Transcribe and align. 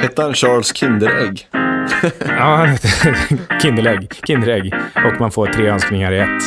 Hette 0.00 0.22
han 0.22 0.34
Charles 0.34 0.76
Kinderägg? 0.76 1.48
Ja, 2.26 2.56
han 2.56 2.68
hette 2.68 2.88
Kinderägg. 3.62 4.08
Kinderägg. 4.26 4.74
Och 4.94 5.20
man 5.20 5.30
får 5.30 5.46
tre 5.46 5.66
önskningar 5.68 6.12
i 6.12 6.18
ett. 6.18 6.42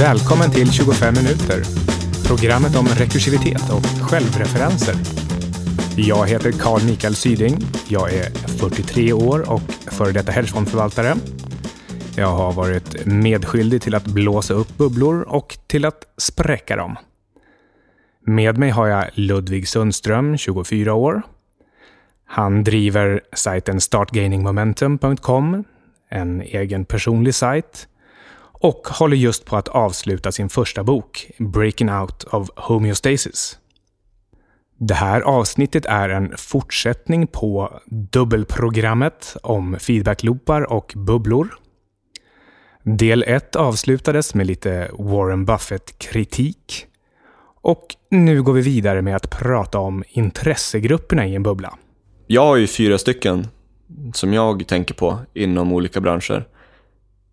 Välkommen 0.00 0.50
till 0.50 0.72
25 0.72 1.14
minuter. 1.14 1.62
Programmet 2.26 2.76
om 2.76 2.86
rekursivitet 2.86 3.70
och 3.70 4.10
självreferenser. 4.10 4.94
Jag 5.96 6.26
heter 6.28 6.52
Carl 6.52 6.82
Mikael 6.82 7.14
Syding. 7.14 7.58
Jag 7.88 8.12
är 8.12 8.30
43 8.58 9.12
år 9.12 9.52
och 9.52 9.60
före 9.86 10.12
detta 10.12 10.32
hedgefondförvaltare. 10.32 11.14
Jag 12.16 12.28
har 12.28 12.52
varit 12.52 13.06
medskyldig 13.06 13.82
till 13.82 13.94
att 13.94 14.04
blåsa 14.04 14.54
upp 14.54 14.76
bubblor 14.76 15.22
och 15.22 15.58
till 15.66 15.84
att 15.84 16.04
spräcka 16.16 16.76
dem. 16.76 16.96
Med 18.26 18.58
mig 18.58 18.70
har 18.70 18.86
jag 18.86 19.04
Ludvig 19.14 19.68
Sundström, 19.68 20.36
24 20.36 20.94
år. 20.94 21.22
Han 22.26 22.64
driver 22.64 23.20
sajten 23.32 23.80
startgainingmomentum.com, 23.80 25.64
en 26.08 26.40
egen 26.40 26.84
personlig 26.84 27.34
sajt, 27.34 27.88
och 28.38 28.88
håller 28.88 29.16
just 29.16 29.44
på 29.44 29.56
att 29.56 29.68
avsluta 29.68 30.32
sin 30.32 30.48
första 30.48 30.84
bok, 30.84 31.30
Breaking 31.38 31.90
Out 31.90 32.24
of 32.24 32.50
Homeostasis. 32.56 33.58
Det 34.78 34.94
här 34.94 35.20
avsnittet 35.20 35.86
är 35.86 36.08
en 36.08 36.36
fortsättning 36.36 37.26
på 37.26 37.80
dubbelprogrammet 37.86 39.36
om 39.42 39.76
feedbackloopar 39.78 40.72
och 40.72 40.92
bubblor. 40.96 41.48
Del 42.84 43.24
1 43.26 43.56
avslutades 43.56 44.34
med 44.34 44.46
lite 44.46 44.90
Warren 44.98 45.44
Buffett-kritik. 45.44 46.86
Och 47.60 47.86
nu 48.10 48.42
går 48.42 48.52
vi 48.52 48.60
vidare 48.60 49.02
med 49.02 49.16
att 49.16 49.30
prata 49.30 49.78
om 49.78 50.04
intressegrupperna 50.08 51.26
i 51.26 51.34
en 51.34 51.42
bubbla. 51.42 51.78
Jag 52.26 52.46
har 52.46 52.56
ju 52.56 52.66
fyra 52.66 52.98
stycken 52.98 53.46
som 54.14 54.32
jag 54.32 54.66
tänker 54.66 54.94
på 54.94 55.18
inom 55.34 55.72
olika 55.72 56.00
branscher 56.00 56.44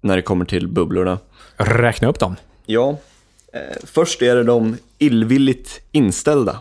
när 0.02 0.16
det 0.16 0.22
kommer 0.22 0.45
till 0.45 0.67
bubblorna. 0.67 1.20
Räkna 1.58 2.08
upp 2.08 2.20
dem. 2.20 2.36
Ja, 2.66 2.97
eh, 3.53 3.77
först 3.83 4.22
är 4.22 4.36
det 4.36 4.44
de 4.44 4.77
illvilligt 4.97 5.81
inställda. 5.92 6.59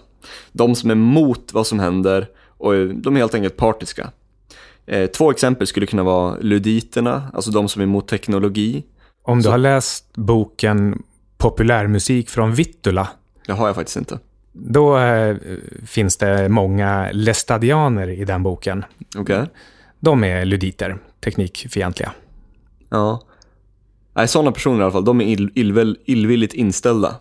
De 0.53 0.75
som 0.75 0.91
är 0.91 0.94
mot 0.94 1.53
vad 1.53 1.66
som 1.66 1.78
händer 1.81 2.27
och 2.47 2.75
de 2.94 3.16
är 3.16 3.20
helt 3.20 3.34
enkelt 3.34 3.56
partiska. 3.56 4.11
Eh, 4.89 5.06
två 5.06 5.31
exempel 5.31 5.67
skulle 5.67 5.86
kunna 5.86 6.03
vara 6.03 6.36
luditerna, 6.41 7.31
alltså 7.34 7.50
de 7.50 7.69
som 7.69 7.83
är 7.83 7.84
emot 7.84 8.08
teknologi. 8.08 8.84
Om 9.22 9.39
du 9.39 9.42
Så. 9.44 9.50
har 9.50 9.58
läst 9.58 10.17
boken 10.17 11.03
Populärmusik 11.36 12.31
från 12.31 12.55
Vittula. 12.55 13.09
Det 13.47 13.53
har 13.53 13.66
jag 13.66 13.77
faktiskt 13.77 13.97
inte. 13.97 14.19
Då 14.53 14.98
eh, 14.98 15.36
finns 15.86 16.16
det 16.16 16.48
många 16.48 17.09
lestadianer 17.12 18.09
i 18.09 18.25
den 18.25 18.42
boken. 18.42 18.84
Okej. 19.16 19.20
Okay. 19.22 19.47
De 20.00 20.25
är 20.25 20.44
luditer, 20.44 20.98
teknikfientliga. 21.25 22.12
Ja. 22.89 23.22
Nej, 24.14 24.28
sådana 24.28 24.53
personer 24.53 24.81
i 24.81 24.83
alla 24.83 24.92
fall, 24.92 25.05
de 25.05 25.20
är 25.20 25.25
ill, 25.25 25.50
ill, 25.55 25.97
illvilligt 26.05 26.55
inställda. 26.55 27.14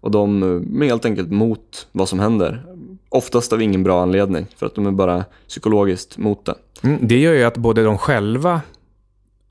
Och 0.00 0.10
de 0.10 0.42
är 0.82 0.84
helt 0.84 1.04
enkelt 1.04 1.30
mot 1.30 1.88
vad 1.92 2.08
som 2.08 2.20
händer. 2.20 2.64
Oftast 3.12 3.52
av 3.52 3.62
ingen 3.62 3.82
bra 3.82 4.02
anledning, 4.02 4.46
för 4.56 4.66
att 4.66 4.74
de 4.74 4.86
är 4.86 4.90
bara 4.90 5.24
psykologiskt 5.48 6.18
mot 6.18 6.44
det. 6.44 6.54
Mm, 6.82 6.98
det 7.08 7.18
gör 7.18 7.32
ju 7.32 7.44
att 7.44 7.56
både 7.56 7.84
de 7.84 7.98
själva 7.98 8.60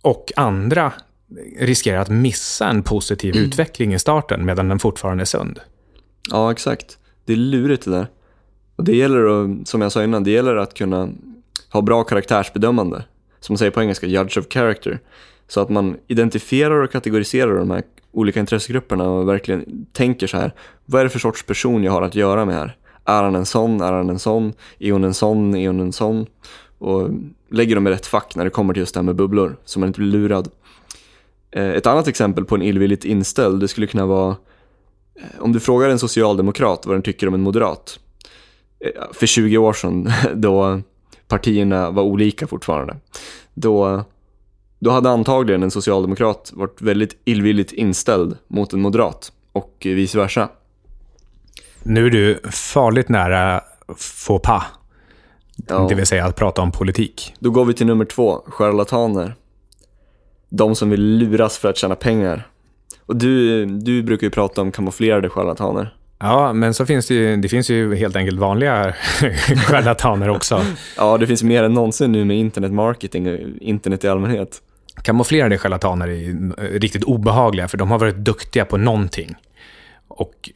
och 0.01 0.31
andra 0.35 0.93
riskerar 1.59 1.97
att 1.97 2.09
missa 2.09 2.67
en 2.67 2.83
positiv 2.83 3.35
mm. 3.35 3.47
utveckling 3.47 3.93
i 3.93 3.99
starten 3.99 4.45
medan 4.45 4.69
den 4.69 4.79
fortfarande 4.79 5.23
är 5.23 5.25
sund. 5.25 5.59
Ja, 6.31 6.51
exakt. 6.51 6.97
Det 7.25 7.33
är 7.33 7.37
lurigt 7.37 7.85
det 7.85 7.91
där. 7.91 8.07
Och 8.75 8.83
det 8.83 8.95
gäller, 8.95 9.25
att, 9.25 9.67
som 9.67 9.81
jag 9.81 9.91
sa 9.91 10.03
innan, 10.03 10.23
det 10.23 10.31
gäller 10.31 10.55
att 10.55 10.73
kunna 10.73 11.09
ha 11.71 11.81
bra 11.81 12.03
karaktärsbedömande. 12.03 13.03
Som 13.39 13.53
man 13.53 13.57
säger 13.57 13.71
på 13.71 13.81
engelska, 13.81 14.07
judge 14.07 14.37
of 14.37 14.45
character. 14.49 14.99
Så 15.47 15.61
att 15.61 15.69
man 15.69 15.97
identifierar 16.07 16.83
och 16.83 16.91
kategoriserar 16.91 17.55
de 17.55 17.71
här 17.71 17.83
olika 18.11 18.39
intressegrupperna 18.39 19.09
och 19.09 19.29
verkligen 19.29 19.85
tänker 19.93 20.27
så 20.27 20.37
här, 20.37 20.51
vad 20.85 20.99
är 20.99 21.03
det 21.03 21.09
för 21.09 21.19
sorts 21.19 21.45
person 21.45 21.83
jag 21.83 21.91
har 21.91 22.01
att 22.01 22.15
göra 22.15 22.45
med 22.45 22.55
här? 22.55 22.77
Är 23.05 23.23
han 23.23 23.35
en 23.35 23.45
sån? 23.45 23.81
Är 23.81 23.91
han 23.91 24.09
en 24.09 24.19
sån? 24.19 24.53
Är 24.79 24.91
hon 24.91 25.03
en 25.03 25.13
sån? 25.13 25.55
Är 25.55 25.67
hon 25.67 25.79
en 25.79 25.93
sån? 25.93 26.25
Och 26.77 27.09
lägger 27.49 27.75
dem 27.75 27.87
i 27.87 27.89
rätt 27.89 28.05
fack 28.05 28.35
när 28.35 28.43
det 28.43 28.49
kommer 28.49 28.73
till 28.73 28.81
just 28.81 28.93
det 28.93 28.99
här 28.99 29.05
med 29.05 29.15
bubblor, 29.15 29.57
så 29.65 29.79
man 29.79 29.87
inte 29.87 29.99
blir 29.99 30.11
lurad. 30.11 30.49
Eh, 31.51 31.69
ett 31.69 31.87
annat 31.87 32.07
exempel 32.07 32.45
på 32.45 32.55
en 32.55 32.61
illvilligt 32.61 33.05
inställd, 33.05 33.59
det 33.59 33.67
skulle 33.67 33.87
kunna 33.87 34.05
vara 34.05 34.35
eh, 35.15 35.39
om 35.41 35.51
du 35.51 35.59
frågar 35.59 35.89
en 35.89 35.99
socialdemokrat 35.99 36.85
vad 36.85 36.95
den 36.95 37.01
tycker 37.01 37.27
om 37.27 37.33
en 37.33 37.41
moderat. 37.41 37.99
Eh, 38.79 39.01
för 39.13 39.25
20 39.25 39.57
år 39.57 39.73
sedan, 39.73 40.11
då 40.35 40.81
partierna 41.27 41.91
var 41.91 42.03
olika 42.03 42.47
fortfarande. 42.47 42.95
Då 43.53 44.03
då 44.79 44.91
hade 44.91 45.09
antagligen 45.09 45.63
en 45.63 45.71
socialdemokrat 45.71 46.51
varit 46.53 46.81
väldigt 46.81 47.17
illvilligt 47.25 47.71
inställd 47.73 48.37
mot 48.47 48.73
en 48.73 48.81
moderat 48.81 49.31
och 49.51 49.77
vice 49.79 50.17
versa. 50.17 50.49
Nu 51.83 52.05
är 52.05 52.09
du 52.09 52.39
farligt 52.51 53.09
nära 53.09 53.61
faux 53.97 54.41
pas. 54.47 54.63
Ja. 55.67 55.85
Det 55.89 55.95
vill 55.95 56.05
säga 56.05 56.25
att 56.25 56.35
prata 56.35 56.61
om 56.61 56.71
politik. 56.71 57.33
Då 57.39 57.49
går 57.49 57.65
vi 57.65 57.73
till 57.73 57.85
nummer 57.85 58.05
två, 58.05 58.41
charlataner. 58.47 59.35
De 60.49 60.75
som 60.75 60.89
vill 60.89 61.17
luras 61.17 61.57
för 61.57 61.69
att 61.69 61.77
tjäna 61.77 61.95
pengar. 61.95 62.47
Och 63.05 63.15
du, 63.15 63.65
du 63.65 64.03
brukar 64.03 64.27
ju 64.27 64.31
prata 64.31 64.61
om 64.61 64.71
kamouflerade 64.71 65.29
charlataner. 65.29 65.95
Ja, 66.19 66.53
men 66.53 66.73
så 66.73 66.85
finns 66.85 67.07
det 67.07 67.13
ju, 67.13 67.37
det 67.37 67.49
finns 67.49 67.69
ju 67.69 67.95
helt 67.95 68.15
enkelt 68.15 68.39
vanliga 68.39 68.93
charlataner 69.67 70.29
också. 70.29 70.65
ja, 70.97 71.17
det 71.17 71.27
finns 71.27 71.43
mer 71.43 71.63
än 71.63 71.73
någonsin 71.73 72.11
nu 72.11 72.25
med 72.25 72.37
internet 72.37 72.71
marketing 72.71 73.33
och 73.33 73.39
internet 73.61 74.03
i 74.03 74.07
allmänhet. 74.07 74.61
Kamouflerade 75.03 75.57
charlataner 75.57 76.07
är 76.07 76.79
riktigt 76.79 77.03
obehagliga, 77.03 77.67
för 77.67 77.77
de 77.77 77.91
har 77.91 77.99
varit 77.99 78.15
duktiga 78.15 78.65
på 78.65 78.77
någonting 78.77 79.35
och 80.11 80.49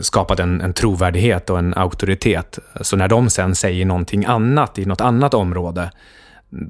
skapat 0.00 0.40
en, 0.40 0.60
en 0.60 0.72
trovärdighet 0.72 1.50
och 1.50 1.58
en 1.58 1.74
auktoritet. 1.74 2.58
Så 2.80 2.96
när 2.96 3.08
de 3.08 3.30
sen 3.30 3.54
säger 3.54 3.84
någonting 3.84 4.24
annat 4.24 4.78
i 4.78 4.84
något 4.84 5.00
annat 5.00 5.34
område, 5.34 5.90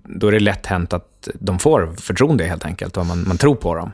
då 0.04 0.28
är 0.28 0.32
det 0.32 0.40
lätt 0.40 0.66
hänt 0.66 0.92
att 0.92 1.28
de 1.34 1.58
får 1.58 1.94
förtroende 1.96 2.44
helt 2.44 2.64
enkelt 2.64 2.96
och 2.96 3.06
man, 3.06 3.24
man 3.28 3.38
tror 3.38 3.54
på 3.54 3.74
dem 3.74 3.92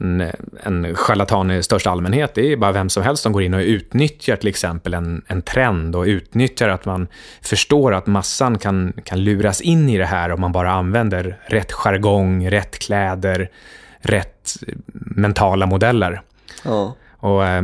en, 0.00 0.32
en 0.62 0.94
charlatan 0.94 1.50
i 1.50 1.62
största 1.62 1.90
allmänhet. 1.90 2.34
Det 2.34 2.52
är 2.52 2.56
bara 2.56 2.72
vem 2.72 2.88
som 2.88 3.02
helst 3.02 3.22
som 3.22 3.32
går 3.32 3.42
in 3.42 3.54
och 3.54 3.60
utnyttjar 3.60 4.36
till 4.36 4.48
exempel 4.48 4.94
en, 4.94 5.22
en 5.26 5.42
trend 5.42 5.96
och 5.96 6.04
utnyttjar 6.04 6.68
att 6.68 6.84
man 6.84 7.08
förstår 7.42 7.94
att 7.94 8.06
massan 8.06 8.58
kan, 8.58 8.92
kan 9.04 9.24
luras 9.24 9.60
in 9.60 9.88
i 9.88 9.98
det 9.98 10.06
här 10.06 10.30
om 10.32 10.40
man 10.40 10.52
bara 10.52 10.70
använder 10.70 11.38
rätt 11.46 11.72
jargong, 11.72 12.50
rätt 12.50 12.78
kläder, 12.78 13.50
rätt 13.98 14.56
mentala 14.94 15.66
modeller. 15.66 16.22
Ja. 16.64 16.96
Och, 17.20 17.46
eh, 17.46 17.62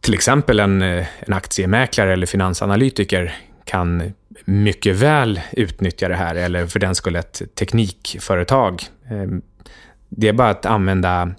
till 0.00 0.14
exempel 0.14 0.60
en, 0.60 0.82
en 0.82 1.32
aktiemäklare 1.32 2.12
eller 2.12 2.26
finansanalytiker 2.26 3.36
kan 3.64 4.12
mycket 4.44 4.96
väl 4.96 5.40
utnyttja 5.52 6.08
det 6.08 6.16
här, 6.16 6.34
eller 6.34 6.66
för 6.66 6.78
den 6.78 6.94
skull 6.94 7.16
ett 7.16 7.42
teknikföretag. 7.54 8.82
Eh, 9.10 9.38
det 10.08 10.28
är 10.28 10.32
bara 10.32 10.50
att 10.50 10.66
använda 10.66 11.30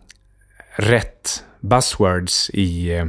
rätt 0.75 1.44
buzzwords 1.59 2.50
i, 2.50 3.03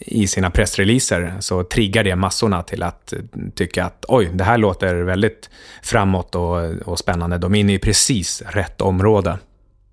i 0.00 0.26
sina 0.26 0.50
pressreleaser 0.50 1.34
så 1.40 1.64
triggar 1.64 2.04
det 2.04 2.16
massorna 2.16 2.62
till 2.62 2.82
att 2.82 3.12
tycka 3.54 3.84
att 3.84 4.04
oj, 4.08 4.30
det 4.34 4.44
här 4.44 4.58
låter 4.58 4.94
väldigt 4.94 5.50
framåt 5.82 6.34
och, 6.34 6.72
och 6.72 6.98
spännande. 6.98 7.38
De 7.38 7.54
är 7.54 7.60
inne 7.60 7.74
i 7.74 7.78
precis 7.78 8.42
rätt 8.46 8.80
område. 8.80 9.38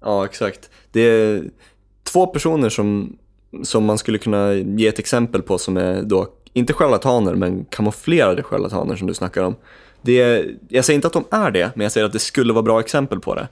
Ja, 0.02 0.26
exakt. 0.26 0.70
Det 0.92 1.02
är 1.02 1.44
två 2.04 2.28
personer 2.28 2.70
som, 2.70 3.18
som 3.64 3.86
man 3.86 3.98
skulle 3.98 4.18
kunna 4.18 4.54
ge 4.54 4.88
ett 4.88 5.00
exempel 5.00 5.42
på 5.42 5.58
som 5.58 5.78
är 5.78 6.02
då, 6.02 6.28
inte 6.54 6.74
charlataner, 6.74 7.36
men 7.36 7.66
kamouflerade 7.66 8.44
charlataner 8.44 8.96
som 8.96 9.08
du 9.08 9.14
snackar 9.14 9.44
om. 9.44 9.56
Det 10.02 10.22
är, 10.22 10.56
jag 10.70 10.86
säger 10.86 10.96
inte 10.96 11.08
att 11.08 11.14
de 11.14 11.26
är 11.32 11.52
det, 11.52 11.72
men 11.76 11.84
jag 11.84 11.92
säger 11.92 12.06
att 12.06 12.14
det 12.14 12.20
skulle 12.20 12.54
vara 12.54 12.64
bra 12.64 12.80
exempel 12.80 13.20
på 13.20 13.36
det. 13.36 13.48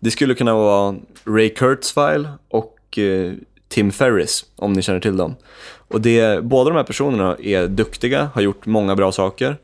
Det 0.00 0.10
skulle 0.10 0.34
kunna 0.34 0.54
vara 0.54 0.96
Ray 1.24 1.48
Kurzweil 1.48 2.28
och 2.48 2.98
eh, 2.98 3.32
Tim 3.68 3.90
Ferris, 3.92 4.44
om 4.56 4.72
ni 4.72 4.82
känner 4.82 5.00
till 5.00 5.16
dem. 5.16 5.34
Och 5.88 6.00
det, 6.00 6.44
båda 6.44 6.70
de 6.70 6.76
här 6.76 6.84
personerna 6.84 7.36
är 7.42 7.68
duktiga, 7.68 8.30
har 8.34 8.42
gjort 8.42 8.66
många 8.66 8.96
bra 8.96 9.12
saker. 9.12 9.56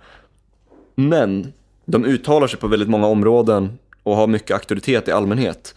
Men 0.94 1.52
de 1.84 2.04
uttalar 2.04 2.46
sig 2.46 2.58
på 2.58 2.68
väldigt 2.68 2.88
många 2.88 3.06
områden 3.06 3.78
och 4.02 4.16
har 4.16 4.26
mycket 4.26 4.50
auktoritet 4.50 5.08
i 5.08 5.12
allmänhet. 5.12 5.74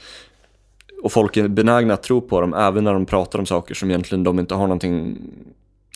Och 1.01 1.11
folk 1.11 1.37
är 1.37 1.47
benägna 1.47 1.93
att 1.93 2.03
tro 2.03 2.21
på 2.21 2.41
dem 2.41 2.53
även 2.53 2.83
när 2.83 2.93
de 2.93 3.05
pratar 3.05 3.39
om 3.39 3.45
saker 3.45 3.75
som 3.75 3.89
egentligen 3.89 4.23
de 4.23 4.39
inte 4.39 4.55
har 4.55 4.61
någonting, 4.61 5.17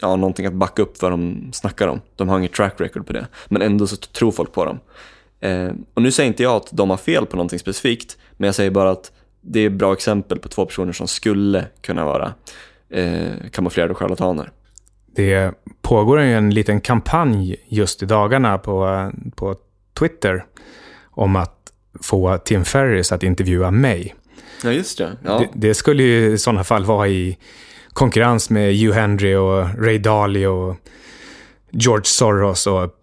ja, 0.02 0.16
någonting 0.16 0.46
att 0.46 0.54
backa 0.54 0.82
upp 0.82 1.02
vad 1.02 1.12
de 1.12 1.50
snackar 1.54 1.88
om. 1.88 2.02
De 2.16 2.30
har 2.30 2.40
inget 2.40 2.54
track 2.54 2.82
record 2.82 3.08
på 3.08 3.14
det. 3.14 3.28
Men 3.48 3.62
ändå 3.62 3.88
så 3.88 3.96
tror 3.96 4.32
folk 4.32 4.52
på 4.54 4.66
dem. 4.66 4.80
Eh, 5.40 5.72
och 5.94 6.02
nu 6.02 6.12
säger 6.12 6.28
inte 6.28 6.44
jag 6.44 6.56
att 6.56 6.70
de 6.72 6.90
har 6.90 6.98
fel 6.98 7.26
på 7.26 7.36
någonting 7.38 7.60
specifikt, 7.60 8.18
men 8.38 8.46
jag 8.46 8.56
säger 8.56 8.72
bara 8.72 8.92
att 8.92 9.12
det 9.42 9.60
är 9.60 9.70
bra 9.70 9.94
exempel 9.94 10.40
på 10.40 10.50
två 10.50 10.66
personer 10.66 10.92
som 10.92 11.08
skulle 11.08 11.66
kunna 11.82 12.06
vara 12.06 12.34
eh, 12.90 13.50
kamouflerade 13.52 13.94
charlataner. 13.94 14.52
Det 15.16 15.54
pågår 15.82 16.22
ju 16.22 16.34
en 16.34 16.50
liten 16.50 16.82
kampanj 16.82 17.56
just 17.68 18.04
i 18.04 18.06
dagarna 18.06 18.58
på, 18.58 19.12
på 19.36 19.56
Twitter 20.00 20.46
om 21.04 21.36
att 21.36 21.72
få 22.02 22.38
Tim 22.38 22.66
Ferris 22.66 23.12
att 23.12 23.24
intervjua 23.24 23.72
mig. 23.72 24.16
Ja, 24.64 24.72
just 24.72 24.98
det. 24.98 25.18
Ja. 25.24 25.40
Det, 25.40 25.50
det 25.54 25.74
skulle 25.74 26.04
ju 26.04 26.34
i 26.34 26.38
sådana 26.38 26.64
fall 26.64 26.86
vara 26.86 27.08
i 27.08 27.38
konkurrens 27.94 28.50
med 28.50 28.76
Hugh 28.76 28.94
Henry 28.94 29.36
och 29.36 29.84
Ray 29.84 29.98
Dalio 29.98 30.48
och 30.48 30.76
George 31.72 32.06
Soros 32.06 32.68
och 32.68 33.00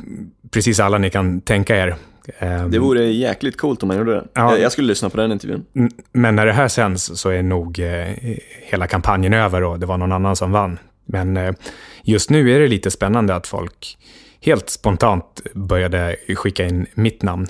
precis 0.51 0.81
alla 0.81 0.99
ni 0.99 1.11
kan 1.11 1.41
tänka 1.41 1.77
er. 1.77 1.97
Ehm, 2.39 2.71
Det 2.71 2.79
vore 2.79 3.05
jäkligt 3.05 3.57
coolt 3.57 3.83
om 3.83 3.89
man 3.89 3.97
gjorde 3.99 4.15
det. 4.15 4.25
Ja. 4.35 4.59
Jag, 4.59 4.73
skulle 4.73 4.89
lyssna 4.89 5.11
på 5.11 5.17
den 5.17 5.33
intervjun. 5.33 5.65
Men 6.13 6.37
när 6.37 6.47
det 6.47 6.53
här 6.53 6.69
sänds 6.69 7.11
så 7.21 7.29
är 7.31 7.43
nog 7.43 7.79
eh, 7.79 8.37
hela 8.63 8.87
kampanjen 8.87 9.33
över 9.33 9.63
och 9.63 9.79
det 9.79 9.87
var 9.87 9.99
någon 9.99 10.13
annan 10.13 10.37
som 10.37 10.53
vann. 10.53 10.79
Men 11.07 11.37
eh, 11.37 11.55
just 12.03 12.31
nu 12.31 12.55
är 12.57 12.61
det 12.61 12.69
lite 12.69 12.91
spännande 12.91 13.35
att 13.35 13.47
folk 13.47 13.99
helt 14.41 14.71
spontant 14.71 15.41
började 15.55 16.17
skicka 16.37 16.65
in 16.65 16.87
mitt 16.95 17.23
namn. 17.23 17.47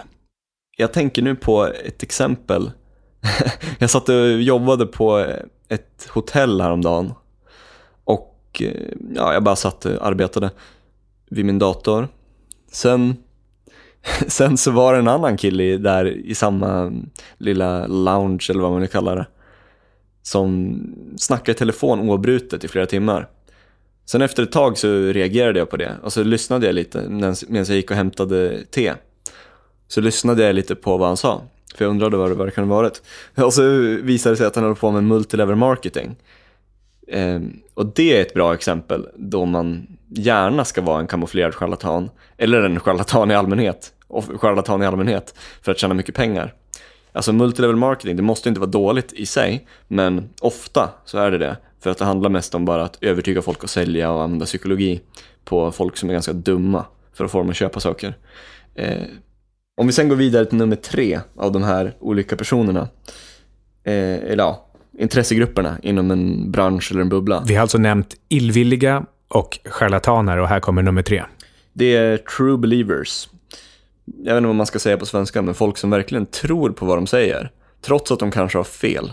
Jag 0.77 0.93
tänker 0.93 1.23
nu 1.23 1.35
på 1.35 1.67
ett 1.85 2.03
exempel. 2.03 2.71
jag 3.79 3.91
satt 3.91 4.09
och 4.09 4.43
jobbade 4.43 4.87
på 4.87 5.27
ett 5.69 6.09
hotell 6.11 6.61
häromdagen. 6.61 7.13
Och 8.05 8.63
eh, 8.63 8.93
ja, 9.15 9.33
jag 9.33 9.43
bara 9.43 9.57
satt 9.57 9.85
och 9.85 10.07
arbetade 10.07 10.51
vid 11.31 11.45
min 11.45 11.59
dator. 11.59 12.09
Sen, 12.73 13.17
sen 14.27 14.57
så 14.57 14.71
var 14.71 14.93
det 14.93 14.99
en 14.99 15.09
annan 15.09 15.37
kille 15.37 15.77
där 15.77 16.07
i 16.07 16.35
samma 16.35 16.93
lilla 17.39 17.87
lounge 17.87 18.47
eller 18.51 18.61
vad 18.61 18.71
man 18.71 18.81
vill 18.81 18.91
kalla 18.91 19.15
det. 19.15 19.27
Som 20.23 20.79
snackade 21.17 21.53
i 21.53 21.55
telefon 21.55 22.01
oavbrutet 22.01 22.65
i 22.65 22.69
flera 22.69 22.87
timmar. 22.87 23.29
Sen 24.05 24.23
efter 24.23 24.43
ett 24.43 24.53
tag 24.53 24.79
så 24.79 24.89
reagerade 24.89 25.59
jag 25.59 25.71
på 25.71 25.77
det 25.77 25.97
och 26.03 26.13
så 26.13 26.23
lyssnade 26.23 26.67
jag 26.67 26.75
lite 26.75 27.09
medan 27.09 27.35
jag 27.49 27.67
gick 27.67 27.91
och 27.91 27.97
hämtade 27.97 28.65
te. 28.71 28.93
Så 29.89 30.01
lyssnade 30.01 30.43
jag 30.43 30.55
lite 30.55 30.75
på 30.75 30.97
vad 30.97 31.09
han 31.09 31.17
sa, 31.17 31.43
för 31.75 31.85
jag 31.85 31.91
undrade 31.91 32.17
vad 32.17 32.31
det, 32.31 32.35
vad 32.35 32.47
det 32.47 32.51
kan 32.51 32.69
ha 32.69 32.77
varit. 32.77 33.03
Och 33.37 33.55
så 33.55 33.63
visade 34.03 34.33
det 34.33 34.37
sig 34.37 34.47
att 34.47 34.57
han 34.57 34.65
höll 34.65 34.75
på 34.75 34.91
med 34.91 35.05
multilevel 35.05 35.57
marketing. 35.57 36.17
Eh, 37.09 37.41
och 37.75 37.87
det 37.87 38.17
är 38.17 38.21
ett 38.21 38.35
bra 38.35 38.55
exempel 38.55 39.09
då 39.17 39.45
man 39.45 39.87
gärna 40.09 40.65
ska 40.65 40.83
vara 40.83 41.01
en 41.01 41.07
kamouflerad 41.07 41.55
charlatan, 41.55 42.11
eller 42.37 42.63
en 42.63 42.81
charlatan 42.81 43.31
i 43.31 43.35
allmänhet, 43.35 43.93
och 44.07 44.41
charlatan 44.41 44.83
i 44.83 44.87
allmänhet, 44.87 45.35
för 45.63 45.73
att 45.73 45.79
tjäna 45.79 45.95
mycket 45.95 46.15
pengar. 46.15 46.55
Alltså 47.13 47.33
multilevel 47.33 47.77
marketing, 47.77 48.17
det 48.17 48.23
måste 48.23 48.49
inte 48.49 48.61
vara 48.61 48.71
dåligt 48.71 49.13
i 49.13 49.27
sig, 49.27 49.67
men 49.89 50.29
ofta 50.41 50.91
så 51.05 51.19
är 51.19 51.31
det 51.31 51.39
det. 51.39 51.57
För 51.81 51.91
att 51.91 51.99
det 51.99 52.05
handlar 52.05 52.31
mest 52.31 52.55
om 52.55 52.65
bara 52.65 52.83
att 52.83 52.99
övertyga 53.01 53.43
folk 53.43 53.65
att 53.65 53.71
sälja 53.71 54.11
och 54.11 54.23
använda 54.23 54.47
psykologi 54.47 55.01
på 55.45 55.73
folk 55.73 55.97
som 55.97 56.09
är 56.09 56.13
ganska 56.13 56.33
dumma 56.33 56.85
för 57.13 57.25
att 57.25 57.31
få 57.31 57.39
dem 57.39 57.51
att 57.51 57.57
köpa 57.57 57.81
saker. 57.81 58.15
Eh, 58.75 59.03
om 59.77 59.87
vi 59.87 59.93
sen 59.93 60.09
går 60.09 60.17
vidare 60.17 60.45
till 60.47 60.59
nummer 60.59 60.77
tre 60.77 61.21
av 61.37 61.53
de 61.53 61.63
här 61.63 61.97
olika 62.01 62.37
personerna, 62.37 62.89
eh, 63.85 63.95
eller 63.95 64.45
ja, 64.45 64.67
intressegrupperna 64.99 65.79
inom 65.83 66.11
en 66.11 66.51
bransch 66.51 66.91
eller 66.91 67.01
en 67.01 67.09
bubbla. 67.09 67.45
Vi 67.47 67.55
har 67.55 67.63
alltså 67.63 67.79
nämnt 67.79 68.15
illvilliga 68.29 69.05
och 69.29 69.59
charlataner 69.65 70.39
och 70.39 70.49
här 70.49 70.61
kommer 70.61 70.83
nummer 70.83 71.03
tre. 71.03 71.23
Det 71.73 71.97
är 71.97 72.17
true 72.17 72.59
believers. 72.59 73.29
Jag 74.05 74.35
vet 74.35 74.37
inte 74.37 74.47
vad 74.47 74.57
man 74.57 74.67
ska 74.67 74.79
säga 74.79 74.97
på 74.97 75.07
svenska, 75.07 75.43
men 75.43 75.55
folk 75.55 75.79
som 75.79 75.91
verkligen 75.91 76.27
tror 76.27 76.71
på 76.71 76.87
vad 76.87 76.99
de 76.99 77.07
säger, 77.07 77.51
trots 77.81 78.11
att 78.13 78.19
de 78.19 78.31
kanske 78.31 78.59
har 78.59 78.65
fel. 78.65 79.13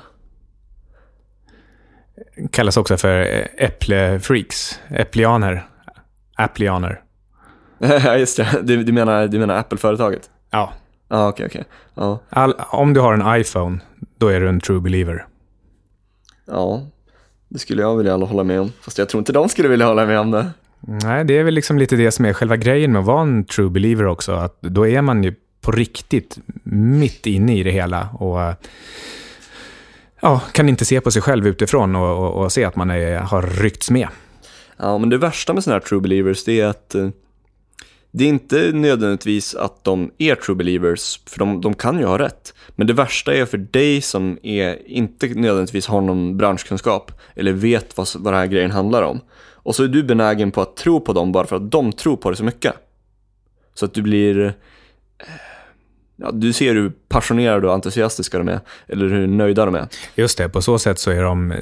Kallas 2.52 2.78
också 2.78 2.98
för 2.98 3.22
eh, 3.22 3.66
äpplefreaks, 3.66 4.80
äpplianer, 4.90 5.68
applianer. 6.36 7.02
Ja, 7.82 8.18
just 8.18 8.38
det. 8.38 8.62
Du, 8.64 8.84
du 8.84 8.92
menar, 8.94 9.28
du 9.28 9.40
menar 9.40 9.56
Apple-företaget? 9.56 10.30
Ja, 10.52 10.74
Ja, 11.12 11.30
okej, 11.30 11.46
okej. 11.46 11.64
Ja, 11.94 12.20
All, 12.30 12.54
om 12.70 12.94
du 12.94 13.00
har 13.00 13.14
en 13.14 13.42
iPhone, 13.42 13.80
då 14.18 14.28
är 14.28 14.40
du 14.40 14.50
en 14.50 14.60
true 14.60 14.80
believer. 14.80 15.26
ja, 16.46 16.82
det 17.48 17.60
skulle 17.60 17.82
jag 17.82 17.98
vilja 17.98 18.16
hålla 18.16 18.44
med 18.44 18.62
om. 18.62 18.72
Fast 18.82 18.98
jag 18.98 19.10
tror 19.10 19.20
inte 19.20 19.34
de 19.34 19.50
skulle 19.50 19.68
vilja 19.68 19.86
hålla 19.86 20.06
med 20.06 20.20
om 20.20 20.32
det. 20.32 20.50
Nej, 20.80 21.26
det 21.26 21.38
är 21.38 21.44
väl 21.44 21.54
liksom 21.54 21.78
lite 21.78 21.96
det 21.96 22.12
som 22.12 22.26
är 22.26 22.34
själva 22.34 22.58
grejen 22.58 22.92
med 22.92 23.00
att 23.00 23.06
vara 23.06 23.22
en 23.22 23.46
true 23.46 23.70
believer 23.70 24.06
också. 24.06 24.32
Att 24.32 24.62
då 24.62 24.88
är 24.88 25.02
man 25.02 25.24
ju 25.24 25.34
på 25.62 25.72
riktigt 25.72 26.38
mitt 26.64 27.26
inne 27.26 27.58
i 27.58 27.64
det 27.64 27.72
hela 27.72 28.10
och 28.10 28.56
ja, 30.22 30.42
kan 30.52 30.70
inte 30.70 30.86
se 30.86 31.02
på 31.02 31.12
sig 31.12 31.22
själv 31.22 31.48
utifrån 31.48 31.96
och, 31.96 32.18
och, 32.26 32.44
och 32.44 32.52
se 32.52 32.66
att 32.66 32.76
man 32.76 32.90
är, 32.92 33.20
har 33.20 33.42
ryckts 33.42 33.92
med. 33.92 34.08
Ja, 34.78 34.98
men 34.98 35.10
det 35.10 35.18
värsta 35.18 35.54
med 35.54 35.64
sådana 35.64 35.80
här 35.80 35.88
true 35.88 36.02
believers, 36.02 36.44
det 36.44 36.62
är 36.62 36.68
att 36.68 36.96
eh, 36.96 37.10
det 38.12 38.24
är 38.24 38.30
inte 38.30 38.72
nödvändigtvis 38.74 39.56
att 39.56 39.84
de 39.84 40.12
är 40.18 40.36
true 40.36 40.56
believers, 40.56 41.20
för 41.26 41.40
de, 41.40 41.62
de 41.62 41.74
kan 41.74 42.00
ju 42.00 42.06
ha 42.06 42.20
rätt. 42.20 42.54
Men 42.70 42.88
det 42.88 42.94
värsta 42.94 43.34
är 43.34 43.46
för 43.46 43.58
dig 43.58 44.02
som 44.02 44.40
är, 44.44 44.90
inte 44.90 45.28
nödvändigtvis 45.28 45.88
har 45.88 46.02
någon 46.02 46.38
branschkunskap, 46.38 47.12
eller 47.36 47.52
vet 47.52 47.98
vad, 47.98 48.08
vad 48.16 48.34
den 48.34 48.40
här 48.40 48.48
grejen 48.48 48.72
handlar 48.72 49.04
om. 49.04 49.20
Och 49.54 49.76
så 49.76 49.84
är 49.84 49.88
du 49.88 50.04
benägen 50.04 50.52
på 50.52 50.62
att 50.62 50.76
tro 50.76 51.00
på 51.00 51.14
dem 51.14 51.32
bara 51.32 51.48
för 51.48 51.56
att 51.56 51.72
de 51.72 51.92
tror 51.92 52.18
på 52.18 52.30
det 52.30 52.36
så 52.36 52.44
mycket. 52.44 52.74
Så 53.74 53.86
att 53.86 53.94
du 53.94 54.02
blir... 54.02 54.46
Eh, 55.18 55.26
Ja, 56.22 56.32
du 56.32 56.54
ser 56.54 56.76
hur 56.76 56.92
passionerade 57.10 57.68
och 57.68 57.74
entusiastiska 57.74 58.38
de 58.38 58.48
är, 58.48 58.60
eller 58.88 59.08
hur 59.08 59.28
nöjda 59.28 59.66
de 59.66 59.76
är. 59.76 59.88
Just 60.16 60.38
det, 60.38 60.50
på 60.50 60.62
så 60.62 60.80
sätt 60.80 61.00
så 61.00 61.12
är 61.12 61.24
de 61.24 61.54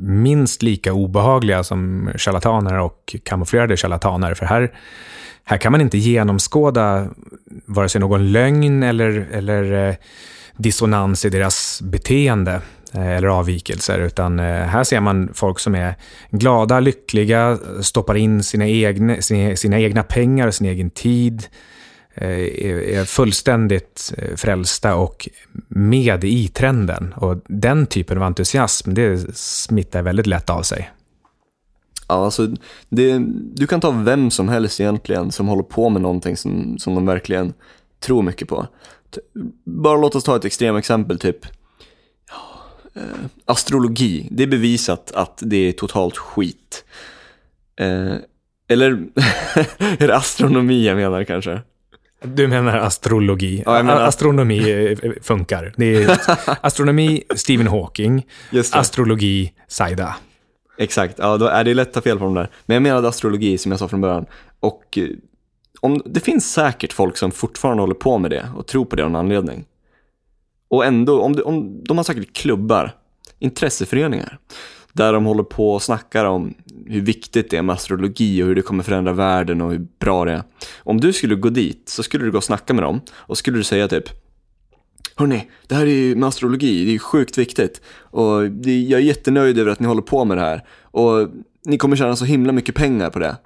minst 0.00 0.62
lika 0.62 0.92
obehagliga 0.92 1.64
som 1.64 2.10
charlataner 2.16 2.78
och 2.78 3.16
kamouflerade 3.22 3.76
charlataner. 3.76 4.34
För 4.34 4.46
här, 4.46 4.72
här 5.44 5.56
kan 5.56 5.72
man 5.72 5.80
inte 5.80 5.98
genomskåda 5.98 7.08
vare 7.66 7.88
sig 7.88 8.00
någon 8.00 8.32
lögn 8.32 8.82
eller, 8.82 9.28
eller 9.32 9.88
eh, 9.88 9.94
dissonans 10.56 11.24
i 11.24 11.30
deras 11.30 11.80
beteende 11.82 12.60
eh, 12.92 13.16
eller 13.16 13.28
avvikelser, 13.28 13.98
utan 13.98 14.38
eh, 14.38 14.44
här 14.44 14.84
ser 14.84 15.00
man 15.00 15.30
folk 15.34 15.58
som 15.58 15.74
är 15.74 15.94
glada, 16.30 16.80
lyckliga, 16.80 17.58
stoppar 17.82 18.14
in 18.14 18.42
sina 18.42 18.68
egna, 18.68 19.22
sina, 19.22 19.56
sina 19.56 19.80
egna 19.80 20.02
pengar 20.02 20.46
och 20.46 20.54
sin 20.54 20.66
egen 20.66 20.90
tid, 20.90 21.46
Eh, 22.16 22.98
är 22.98 23.04
fullständigt 23.04 24.14
eh, 24.18 24.36
frälsta 24.36 24.94
och 24.94 25.28
med 25.68 26.24
i 26.24 26.48
trenden. 26.48 27.14
Och 27.16 27.36
den 27.48 27.86
typen 27.86 28.18
av 28.18 28.22
entusiasm, 28.22 28.94
det 28.94 29.36
smittar 29.36 30.02
väldigt 30.02 30.26
lätt 30.26 30.50
av 30.50 30.62
sig. 30.62 30.90
Ja, 32.08 32.24
alltså, 32.24 32.48
det, 32.88 33.18
du 33.54 33.66
kan 33.66 33.80
ta 33.80 33.90
vem 33.90 34.30
som 34.30 34.48
helst 34.48 34.80
egentligen 34.80 35.32
som 35.32 35.48
håller 35.48 35.62
på 35.62 35.88
med 35.88 36.02
någonting 36.02 36.36
som, 36.36 36.78
som 36.78 36.94
de 36.94 37.06
verkligen 37.06 37.54
tror 38.00 38.22
mycket 38.22 38.48
på. 38.48 38.66
Bara 39.64 39.96
låt 39.96 40.14
oss 40.14 40.24
ta 40.24 40.36
ett 40.36 40.44
extremexempel, 40.44 41.18
typ 41.18 41.46
ja, 42.30 43.00
eh, 43.00 43.26
astrologi. 43.44 44.28
Det 44.30 44.42
är 44.42 44.46
bevisat 44.46 45.12
att 45.12 45.38
det 45.42 45.56
är 45.56 45.72
totalt 45.72 46.16
skit. 46.16 46.84
Eh, 47.76 48.14
eller 48.68 48.90
är 49.78 50.06
det 50.06 50.16
astronomi 50.16 50.86
jag 50.86 50.96
menar 50.96 51.24
kanske? 51.24 51.60
Du 52.24 52.48
menar 52.48 52.76
astrologi? 52.78 53.62
Ja, 53.66 53.72
menar- 53.82 54.00
Astronomi 54.02 54.70
eh, 55.02 55.12
funkar. 55.22 55.72
Det 55.76 56.04
är 56.04 56.18
astronomi, 56.66 57.22
Stephen 57.34 57.66
Hawking. 57.66 58.26
Astrologi, 58.72 59.52
Saida. 59.68 60.16
Exakt, 60.78 61.14
ja 61.18 61.36
då 61.36 61.46
är 61.46 61.64
det 61.64 61.74
lätt 61.74 61.88
att 61.88 61.94
ta 61.94 62.00
fel 62.00 62.18
på 62.18 62.24
de 62.24 62.34
där. 62.34 62.50
Men 62.66 62.74
jag 62.74 62.82
menade 62.82 63.08
astrologi 63.08 63.58
som 63.58 63.72
jag 63.72 63.78
sa 63.78 63.88
från 63.88 64.00
början. 64.00 64.26
Och 64.60 64.98
eh, 64.98 65.08
om, 65.80 66.02
det 66.04 66.20
finns 66.20 66.52
säkert 66.52 66.92
folk 66.92 67.16
som 67.16 67.30
fortfarande 67.32 67.82
håller 67.82 67.94
på 67.94 68.18
med 68.18 68.30
det 68.30 68.48
och 68.56 68.66
tror 68.66 68.84
på 68.84 68.96
det 68.96 69.04
av 69.04 69.10
någon 69.10 69.20
anledning. 69.20 69.64
Och 70.68 70.84
ändå, 70.84 71.20
om, 71.20 71.36
det, 71.36 71.42
om 71.42 71.84
de 71.84 71.96
har 71.96 72.04
säkert 72.04 72.32
klubbar, 72.36 72.92
intresseföreningar, 73.38 74.38
där 74.94 75.12
de 75.12 75.24
håller 75.24 75.42
på 75.42 75.72
och 75.74 75.82
snackar 75.82 76.24
om 76.24 76.54
hur 76.86 77.00
viktigt 77.00 77.50
det 77.50 77.56
är 77.56 77.62
med 77.62 77.72
astrologi 77.74 78.42
och 78.42 78.46
hur 78.46 78.54
det 78.54 78.62
kommer 78.62 78.82
förändra 78.82 79.12
världen 79.12 79.60
och 79.60 79.70
hur 79.70 79.86
bra 80.00 80.24
det 80.24 80.32
är. 80.32 80.42
Om 80.78 81.00
du 81.00 81.12
skulle 81.12 81.34
gå 81.34 81.48
dit 81.48 81.88
så 81.88 82.02
skulle 82.02 82.24
du 82.24 82.30
gå 82.30 82.36
och 82.36 82.44
snacka 82.44 82.74
med 82.74 82.82
dem 82.84 83.00
och 83.12 83.38
skulle 83.38 83.56
du 83.56 83.64
säga 83.64 83.88
typ 83.88 84.04
Hörni, 85.16 85.48
det 85.66 85.74
här 85.74 85.82
är 85.86 85.90
ju 85.90 86.14
med 86.16 86.28
astrologi, 86.28 86.84
det 86.84 86.90
är 86.90 86.92
ju 86.92 86.98
sjukt 86.98 87.38
viktigt. 87.38 87.80
Och 87.98 88.50
det, 88.50 88.80
jag 88.82 89.00
är 89.00 89.04
jättenöjd 89.04 89.58
över 89.58 89.70
att 89.72 89.80
ni 89.80 89.86
håller 89.86 90.02
på 90.02 90.24
med 90.24 90.36
det 90.36 90.40
här. 90.40 90.64
Och 90.82 91.28
ni 91.66 91.78
kommer 91.78 91.96
tjäna 91.96 92.16
så 92.16 92.24
himla 92.24 92.52
mycket 92.52 92.74
pengar 92.74 93.10
på 93.10 93.18
det. 93.18 93.36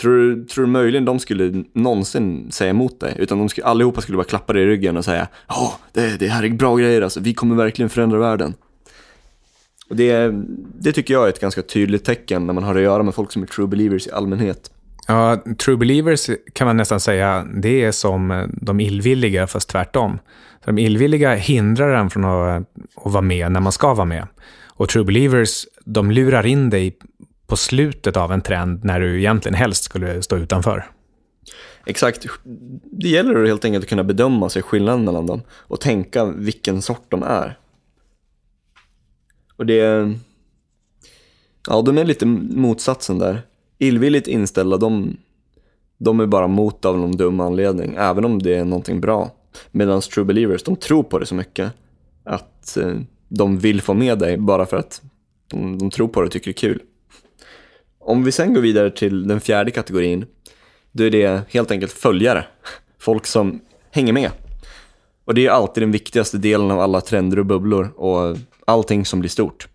Tror, 0.00 0.18
du- 0.18 0.44
tror 0.44 0.64
du 0.64 0.70
möjligen 0.70 1.04
de 1.04 1.18
skulle 1.18 1.64
någonsin 1.74 2.52
säga 2.52 2.70
emot 2.70 3.00
dig? 3.00 3.16
Utan 3.18 3.38
de 3.38 3.48
skulle, 3.48 3.66
allihopa 3.66 4.00
skulle 4.00 4.16
bara 4.16 4.24
klappa 4.24 4.52
dig 4.52 4.62
i 4.62 4.66
ryggen 4.66 4.96
och 4.96 5.04
säga 5.04 5.28
Ja, 5.48 5.72
det, 5.92 6.16
det 6.20 6.28
här 6.28 6.44
är 6.44 6.48
bra 6.50 6.76
grejer 6.76 7.02
alltså, 7.02 7.20
vi 7.20 7.34
kommer 7.34 7.56
verkligen 7.56 7.88
förändra 7.88 8.18
världen. 8.18 8.54
Och 9.92 9.98
det, 9.98 10.32
det 10.78 10.92
tycker 10.92 11.14
jag 11.14 11.24
är 11.24 11.28
ett 11.28 11.40
ganska 11.40 11.62
tydligt 11.62 12.04
tecken 12.04 12.46
när 12.46 12.54
man 12.54 12.64
har 12.64 12.74
att 12.74 12.82
göra 12.82 13.02
med 13.02 13.14
folk 13.14 13.32
som 13.32 13.42
är 13.42 13.46
true 13.46 13.66
believers 13.66 14.06
i 14.06 14.10
allmänhet. 14.10 14.70
Ja, 15.06 15.42
True 15.64 15.76
Believers 15.76 16.30
kan 16.52 16.66
man 16.66 16.76
nästan 16.76 17.00
säga, 17.00 17.46
det 17.54 17.84
är 17.84 17.92
som 17.92 18.48
de 18.52 18.80
illvilliga, 18.80 19.46
fast 19.46 19.68
tvärtom. 19.68 20.18
de 20.64 20.78
illvilliga 20.78 21.34
hindrar 21.34 21.94
en 21.94 22.10
från 22.10 22.24
att, 22.24 22.62
att 23.04 23.12
vara 23.12 23.20
med 23.20 23.52
när 23.52 23.60
man 23.60 23.72
ska 23.72 23.94
vara 23.94 24.04
med. 24.04 24.26
Och 24.66 24.88
True 24.88 25.04
Believers, 25.04 25.66
de 25.84 26.10
lurar 26.10 26.46
in 26.46 26.70
dig 26.70 26.96
på 27.46 27.56
slutet 27.56 28.16
av 28.16 28.32
en 28.32 28.40
trend 28.40 28.84
när 28.84 29.00
du 29.00 29.18
egentligen 29.18 29.54
helst 29.54 29.84
skulle 29.84 30.22
stå 30.22 30.36
utanför. 30.36 30.86
Exakt. 31.86 32.26
Det 32.84 33.08
gäller 33.08 33.44
helt 33.44 33.64
enkelt 33.64 33.84
att 33.84 33.88
kunna 33.88 34.04
bedöma 34.04 34.48
sig 34.48 34.62
skillnaden 34.62 35.04
mellan 35.04 35.26
dem 35.26 35.42
och 35.50 35.80
tänka 35.80 36.24
vilken 36.24 36.82
sort 36.82 37.04
de 37.08 37.22
är. 37.22 37.58
Och 39.62 39.66
det... 39.66 40.12
Ja, 41.68 41.82
de 41.82 41.98
är 41.98 42.04
lite 42.04 42.26
motsatsen 42.26 43.18
där. 43.18 43.42
Illvilligt 43.78 44.26
inställda, 44.26 44.76
de, 44.76 45.16
de 45.98 46.20
är 46.20 46.26
bara 46.26 46.46
mot 46.46 46.84
av 46.84 46.98
någon 46.98 47.16
dum 47.16 47.40
anledning, 47.40 47.94
även 47.98 48.24
om 48.24 48.42
det 48.42 48.54
är 48.54 48.64
någonting 48.64 49.00
bra. 49.00 49.30
Medan 49.70 50.00
true 50.00 50.24
believers, 50.24 50.62
de 50.62 50.76
tror 50.76 51.02
på 51.02 51.18
det 51.18 51.26
så 51.26 51.34
mycket 51.34 51.72
att 52.24 52.76
eh, 52.76 52.94
de 53.28 53.58
vill 53.58 53.82
få 53.82 53.94
med 53.94 54.18
dig 54.18 54.36
bara 54.36 54.66
för 54.66 54.76
att 54.76 55.02
de, 55.50 55.78
de 55.78 55.90
tror 55.90 56.08
på 56.08 56.20
det 56.20 56.26
och 56.26 56.32
tycker 56.32 56.46
det 56.46 56.58
är 56.58 56.68
kul. 56.68 56.82
Om 57.98 58.24
vi 58.24 58.32
sen 58.32 58.54
går 58.54 58.60
vidare 58.60 58.90
till 58.90 59.28
den 59.28 59.40
fjärde 59.40 59.70
kategorin, 59.70 60.24
då 60.92 61.04
är 61.04 61.10
det 61.10 61.42
helt 61.50 61.70
enkelt 61.70 61.92
följare. 61.92 62.44
Folk 62.98 63.26
som 63.26 63.60
hänger 63.90 64.12
med. 64.12 64.30
Och 65.24 65.34
det 65.34 65.46
är 65.46 65.50
alltid 65.50 65.82
den 65.82 65.92
viktigaste 65.92 66.38
delen 66.38 66.70
av 66.70 66.80
alla 66.80 67.00
trender 67.00 67.38
och 67.38 67.46
bubblor 67.46 67.92
och 67.96 68.36
allting 68.66 69.04
som 69.04 69.20
blir 69.20 69.30
stort. 69.30 69.68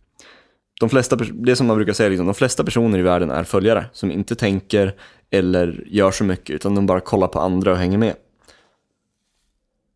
De 0.79 0.89
flesta, 0.89 1.15
det 1.15 1.56
som 1.56 1.67
man 1.67 1.75
brukar 1.75 1.94
säga, 1.94 2.10
liksom, 2.10 2.25
de 2.25 2.36
flesta 2.36 2.63
personer 2.63 3.00
i 3.00 3.01
världen 3.01 3.32
är 3.32 3.44
följare 3.44 3.86
som 3.94 4.12
inte 4.12 4.36
tänker 4.36 4.96
eller 5.29 5.84
gör 5.88 6.12
så 6.12 6.24
mycket 6.24 6.56
utan 6.56 6.75
de 6.75 6.86
bara 6.86 7.00
kollar 7.00 7.27
på 7.27 7.39
andra 7.39 7.72
och 7.72 7.77
hänger 7.77 7.98
med. 7.98 8.13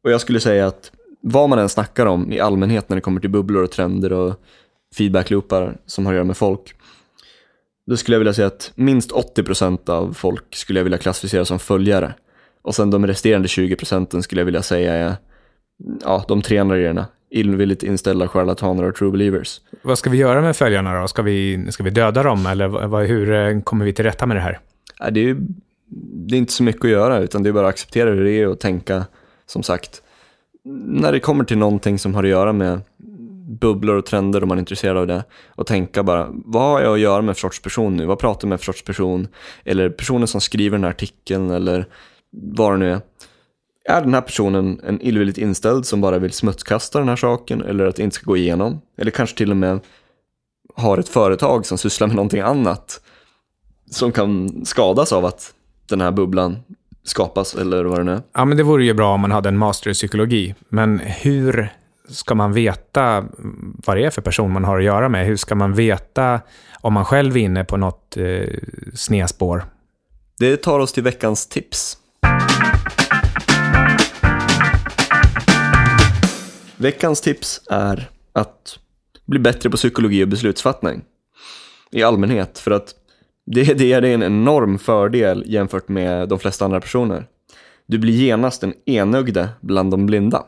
Och 0.04 0.12
jag 0.12 0.22
skulle 0.22 0.40
säga 0.40 0.68
att 0.68 0.92
vad 1.22 1.50
man 1.50 1.60
än 1.60 1.70
snackar 1.70 2.06
om 2.06 2.32
i 2.32 2.40
allmänhet 2.40 2.90
när 2.90 2.96
det 2.96 3.02
kommer 3.02 3.22
till 3.22 3.30
bubblor 3.30 3.64
och 3.64 3.72
trender 3.72 4.14
och 4.14 4.36
feedbackloopar 4.96 5.78
som 5.86 6.06
har 6.06 6.14
att 6.14 6.16
göra 6.16 6.26
med 6.26 6.38
folk 6.38 6.76
då 7.86 7.98
skulle 7.98 8.16
jag 8.16 8.20
vilja 8.20 8.34
säga 8.34 8.48
att 8.48 8.72
minst 8.76 9.12
80% 9.12 9.90
av 9.90 10.14
folk 10.14 10.56
skulle 10.56 10.80
jag 10.80 10.84
vilja 10.84 10.98
klassificera 10.98 11.46
som 11.46 11.60
följare. 11.60 12.14
Och 12.62 12.76
sen 12.76 12.92
de 12.92 13.08
resterande 13.08 13.48
20% 13.48 14.22
skulle 14.22 14.42
jag 14.42 14.46
vilja 14.46 14.62
säga 14.62 14.94
är 14.94 15.16
ja, 16.02 16.26
de 16.28 16.42
tre 16.42 16.58
andra 16.58 16.78
grejerna. 16.78 17.06
Illvilligt 17.34 17.84
inställda 17.84 18.28
charlataner 18.28 18.84
och 18.84 18.96
true 18.96 19.12
believers. 19.12 19.62
Vad 19.82 19.98
ska 19.98 20.10
vi 20.10 20.18
göra 20.18 20.42
med 20.42 20.56
följarna 20.56 21.02
då? 21.02 21.08
Ska 21.08 21.22
vi, 21.22 21.68
ska 21.72 21.84
vi 21.84 21.90
döda 21.90 22.24
dem 22.24 22.46
eller 22.46 22.68
vad, 22.68 23.06
hur 23.06 23.34
eh, 23.34 23.62
kommer 23.62 23.86
vi 23.86 23.94
till 23.94 24.06
rätta 24.06 24.26
med 24.26 24.38
det 24.38 24.42
här? 24.42 24.60
Det, 25.12 25.30
är, 25.30 25.38
det 26.28 26.36
är 26.36 26.38
inte 26.38 26.54
så 26.54 26.64
mycket 26.64 26.86
att 26.86 26.92
göra 26.92 27.20
utan 27.20 27.44
det 27.44 27.50
är 27.50 27.54
bara 27.54 27.68
att 27.68 27.74
acceptera 27.74 28.10
hur 28.10 28.24
det 28.24 28.32
är 28.32 28.48
och 28.48 28.60
tänka 28.60 29.06
som 29.46 29.64
sagt. 29.64 30.02
När 30.86 31.12
det 31.12 31.20
kommer 31.20 31.44
till 31.44 31.58
någonting 31.58 32.00
som 32.00 32.16
har 32.16 32.24
att 32.24 32.30
göra 32.30 32.54
med 32.54 32.82
bubblor 33.60 33.96
och 33.96 34.06
trender 34.06 34.44
om 34.44 34.50
man 34.50 34.58
är 34.58 34.60
intresserad 34.60 34.98
av 34.98 35.08
det. 35.08 35.24
Och 35.48 35.68
tänka 35.68 36.04
bara, 36.04 36.28
vad 36.32 36.64
har 36.64 36.82
jag 36.82 36.94
att 36.94 37.00
göra 37.00 37.22
med 37.22 37.36
för 37.36 37.40
sorts 37.42 37.62
person 37.62 37.98
nu? 37.98 38.06
Vad 38.06 38.20
pratar 38.20 38.48
jag 38.48 38.50
med 38.50 38.60
för 38.60 38.66
sorts 38.66 38.84
person? 38.84 39.28
Eller 39.66 39.90
personen 39.90 40.28
som 40.28 40.42
skriver 40.42 40.78
den 40.78 40.84
här 40.84 40.92
artikeln 40.92 41.52
eller 41.52 41.86
vad 42.32 42.74
det 42.74 42.78
nu 42.78 42.92
är. 42.92 43.02
Är 43.86 44.02
den 44.02 44.14
här 44.14 44.22
personen 44.22 44.82
en 44.84 45.02
illvilligt 45.02 45.38
inställd 45.38 45.86
som 45.86 46.02
bara 46.02 46.20
vill 46.20 46.32
smutskasta 46.32 47.00
den 47.00 47.10
här 47.10 47.16
saken 47.16 47.62
eller 47.62 47.86
att 47.86 47.96
det 47.96 48.04
inte 48.04 48.16
ska 48.16 48.26
gå 48.26 48.38
igenom? 48.38 48.82
Eller 48.98 49.12
kanske 49.12 49.38
till 49.38 49.52
och 49.52 49.58
med 49.58 49.80
har 50.76 50.98
ett 50.98 51.10
företag 51.10 51.66
som 51.66 51.78
sysslar 51.78 52.08
med 52.08 52.16
någonting 52.16 52.42
annat 52.42 53.02
som 53.92 54.12
kan 54.12 54.62
skadas 54.66 55.14
av 55.14 55.26
att 55.26 55.54
den 55.90 56.02
här 56.02 56.12
bubblan 56.12 56.58
skapas 57.04 57.56
eller 57.56 57.84
vad 57.84 58.00
det 58.00 58.04
nu 58.04 58.12
är. 58.12 58.22
Ja, 58.34 58.46
men 58.46 58.58
det 58.58 58.64
vore 58.64 58.84
ju 58.84 58.94
bra 58.94 59.14
om 59.14 59.22
man 59.22 59.32
hade 59.32 59.50
en 59.50 59.58
master 59.58 59.90
i 59.90 59.94
psykologi. 59.94 60.56
Men 60.70 61.00
hur 61.00 61.74
ska 62.10 62.36
man 62.36 62.54
veta 62.54 63.26
vad 63.86 63.98
det 63.98 64.06
är 64.06 64.10
för 64.10 64.22
person 64.22 64.52
man 64.52 64.64
har 64.64 64.78
att 64.78 64.84
göra 64.84 65.10
med? 65.10 65.26
Hur 65.26 65.36
ska 65.36 65.56
man 65.56 65.74
veta 65.74 66.42
om 66.82 66.94
man 66.94 67.06
själv 67.06 67.38
är 67.38 67.42
inne 67.42 67.64
på 67.64 67.78
något 67.78 68.18
eh, 68.18 68.48
snedspår? 68.94 69.66
Det 70.40 70.58
tar 70.58 70.80
oss 70.80 70.94
till 70.94 71.04
veckans 71.04 71.48
tips. 71.48 71.98
Veckans 76.82 77.22
tips 77.22 77.62
är 77.70 78.10
att 78.34 78.80
bli 79.26 79.40
bättre 79.40 79.70
på 79.70 79.78
psykologi 79.78 80.24
och 80.24 80.28
beslutsfattning 80.28 81.02
i 81.92 82.04
allmänhet. 82.04 82.60
För 82.60 82.72
att 82.72 82.96
det, 83.46 83.74
det 83.74 83.94
är 83.94 84.02
en 84.02 84.24
enorm 84.24 84.80
fördel 84.80 85.44
jämfört 85.48 85.88
med 85.88 86.30
de 86.30 86.40
flesta 86.40 86.66
andra 86.66 86.82
personer. 86.82 87.26
Du 87.86 87.98
blir 87.98 88.14
genast 88.14 88.62
den 88.62 88.74
enögde 88.86 89.50
bland 89.62 89.92
de 89.92 90.06
blinda. 90.06 90.46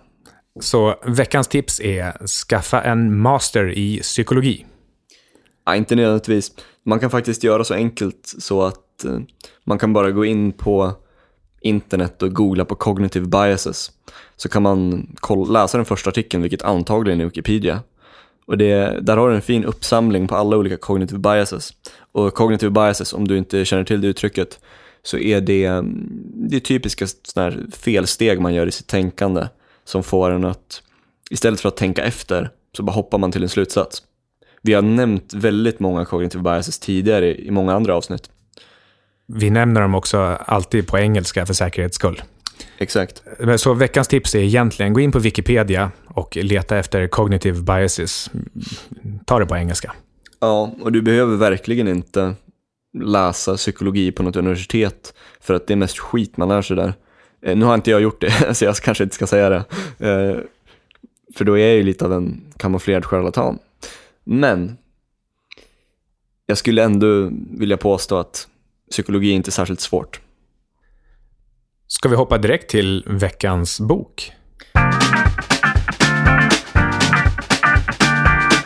Så 0.60 0.96
veckans 1.06 1.48
tips 1.48 1.80
är 1.80 2.28
skaffa 2.28 2.82
en 2.82 3.18
master 3.18 3.78
i 3.78 4.00
psykologi. 4.02 4.66
Ja, 5.66 5.76
inte 5.76 5.96
nödvändigtvis. 5.96 6.52
Man 6.86 7.00
kan 7.00 7.10
faktiskt 7.10 7.44
göra 7.44 7.64
så 7.64 7.74
enkelt 7.74 8.36
så 8.38 8.62
att 8.62 9.06
eh, 9.06 9.20
man 9.64 9.80
kan 9.80 9.94
bara 9.94 10.12
gå 10.12 10.26
in 10.26 10.52
på 10.52 10.94
internet 11.64 12.24
och 12.24 12.34
googla 12.34 12.66
på 12.66 12.76
cognitive 12.76 13.26
biases. 13.26 13.92
Så 14.36 14.50
kan 14.50 14.64
man 14.64 15.08
läsa 15.50 15.78
den 15.78 15.86
första 15.86 16.10
artikeln, 16.10 16.44
vilket 16.44 16.62
antagligen 16.62 17.22
är 17.22 17.26
Wikipedia. 17.26 17.80
Och 18.46 18.58
det, 18.58 19.00
där 19.02 19.18
har 19.18 19.30
du 19.30 19.36
en 19.36 19.42
fin 19.42 19.66
uppsamling 19.66 20.28
på 20.28 20.36
alla 20.36 20.58
olika 20.58 20.78
cognitive 20.78 21.20
biases. 21.20 21.74
Och 22.12 22.34
cognitive 22.34 22.72
biases, 22.72 23.14
om 23.14 23.28
du 23.28 23.38
inte 23.38 23.66
känner 23.66 23.84
till 23.84 24.02
det 24.02 24.08
uttrycket, 24.08 24.60
så 25.04 25.18
är 25.18 25.42
det, 25.42 25.66
mm, 25.66 26.10
det 26.50 26.56
är 26.56 26.60
typiska 26.60 27.08
felsteg 27.72 28.42
man 28.42 28.54
gör 28.54 28.68
i 28.68 28.72
sitt 28.72 28.88
tänkande 28.88 29.48
som 29.86 30.04
får 30.04 30.32
en 30.32 30.46
att 30.46 30.82
istället 31.30 31.62
för 31.62 31.70
att 31.70 31.78
tänka 31.78 32.04
efter 32.04 32.50
så 32.78 32.84
bara 32.84 32.92
hoppar 32.92 33.18
man 33.18 33.32
till 33.32 33.44
en 33.44 33.50
slutsats. 33.50 34.04
Vi 34.62 34.74
har 34.74 34.82
nämnt 34.82 35.34
väldigt 35.34 35.80
många 35.80 36.06
cognitive 36.06 36.44
biases 36.44 36.80
tidigare 36.80 37.36
i 37.36 37.52
många 37.52 37.74
andra 37.74 37.96
avsnitt. 37.96 38.30
Vi 39.26 39.50
nämner 39.50 39.82
dem 39.82 39.96
också 39.96 40.18
alltid 40.46 40.88
på 40.88 40.98
engelska 40.98 41.46
för 41.46 41.54
säkerhets 41.54 41.96
skull. 41.96 42.22
Exakt. 42.78 43.24
Så 43.58 43.74
veckans 43.74 44.08
tips 44.08 44.36
är 44.36 44.40
egentligen, 44.40 44.94
gå 44.94 45.00
in 45.00 45.12
på 45.12 45.20
Wikipedia 45.20 45.92
och 46.08 46.36
leta 46.36 46.78
efter 46.78 47.08
cognitive 47.08 47.62
biases. 47.62 48.32
Ta 49.26 49.40
det 49.40 49.46
på 49.46 49.56
engelska. 49.56 49.94
Ja, 50.40 50.76
och 50.82 50.92
du 50.92 51.02
behöver 51.02 51.38
verkligen 51.38 51.88
inte 51.88 52.36
läsa 52.98 53.56
psykologi 53.56 54.12
på 54.12 54.24
något 54.24 54.36
universitet 54.36 55.14
för 55.40 55.54
att 55.54 55.68
det 55.68 55.74
är 55.74 55.78
mest 55.78 55.98
skit 55.98 56.38
man 56.38 56.50
lär 56.50 56.62
sig 56.62 56.76
där. 56.76 56.94
Eh, 57.42 57.58
nu 57.58 57.66
har 57.66 57.76
inte 57.76 57.92
jag 57.92 58.02
gjort 58.02 58.22
det, 58.22 58.56
så 58.56 58.66
jag 58.66 58.76
kanske 58.76 59.04
inte 59.04 59.16
ska 59.16 59.28
säga 59.28 59.50
det. 59.50 59.64
Eh, 60.00 60.38
för 61.36 61.46
då 61.46 61.58
är 61.58 61.68
jag 61.68 61.76
ju 61.76 61.84
lite 61.84 62.06
av 62.06 62.14
en 62.14 62.54
kamouflerad 62.58 63.06
charlatan. 63.06 63.60
Men 64.24 64.78
jag 66.46 66.58
skulle 66.58 66.84
ändå 66.84 67.30
vilja 67.52 67.78
påstå 67.78 68.18
att 68.18 68.48
psykologi 68.92 69.32
är 69.32 69.36
inte 69.36 69.52
särskilt 69.52 69.82
svårt. 69.82 70.22
Ska 71.88 72.10
vi 72.10 72.16
hoppa 72.16 72.38
direkt 72.38 72.70
till 72.70 73.04
veckans 73.08 73.80
bok? 73.80 74.32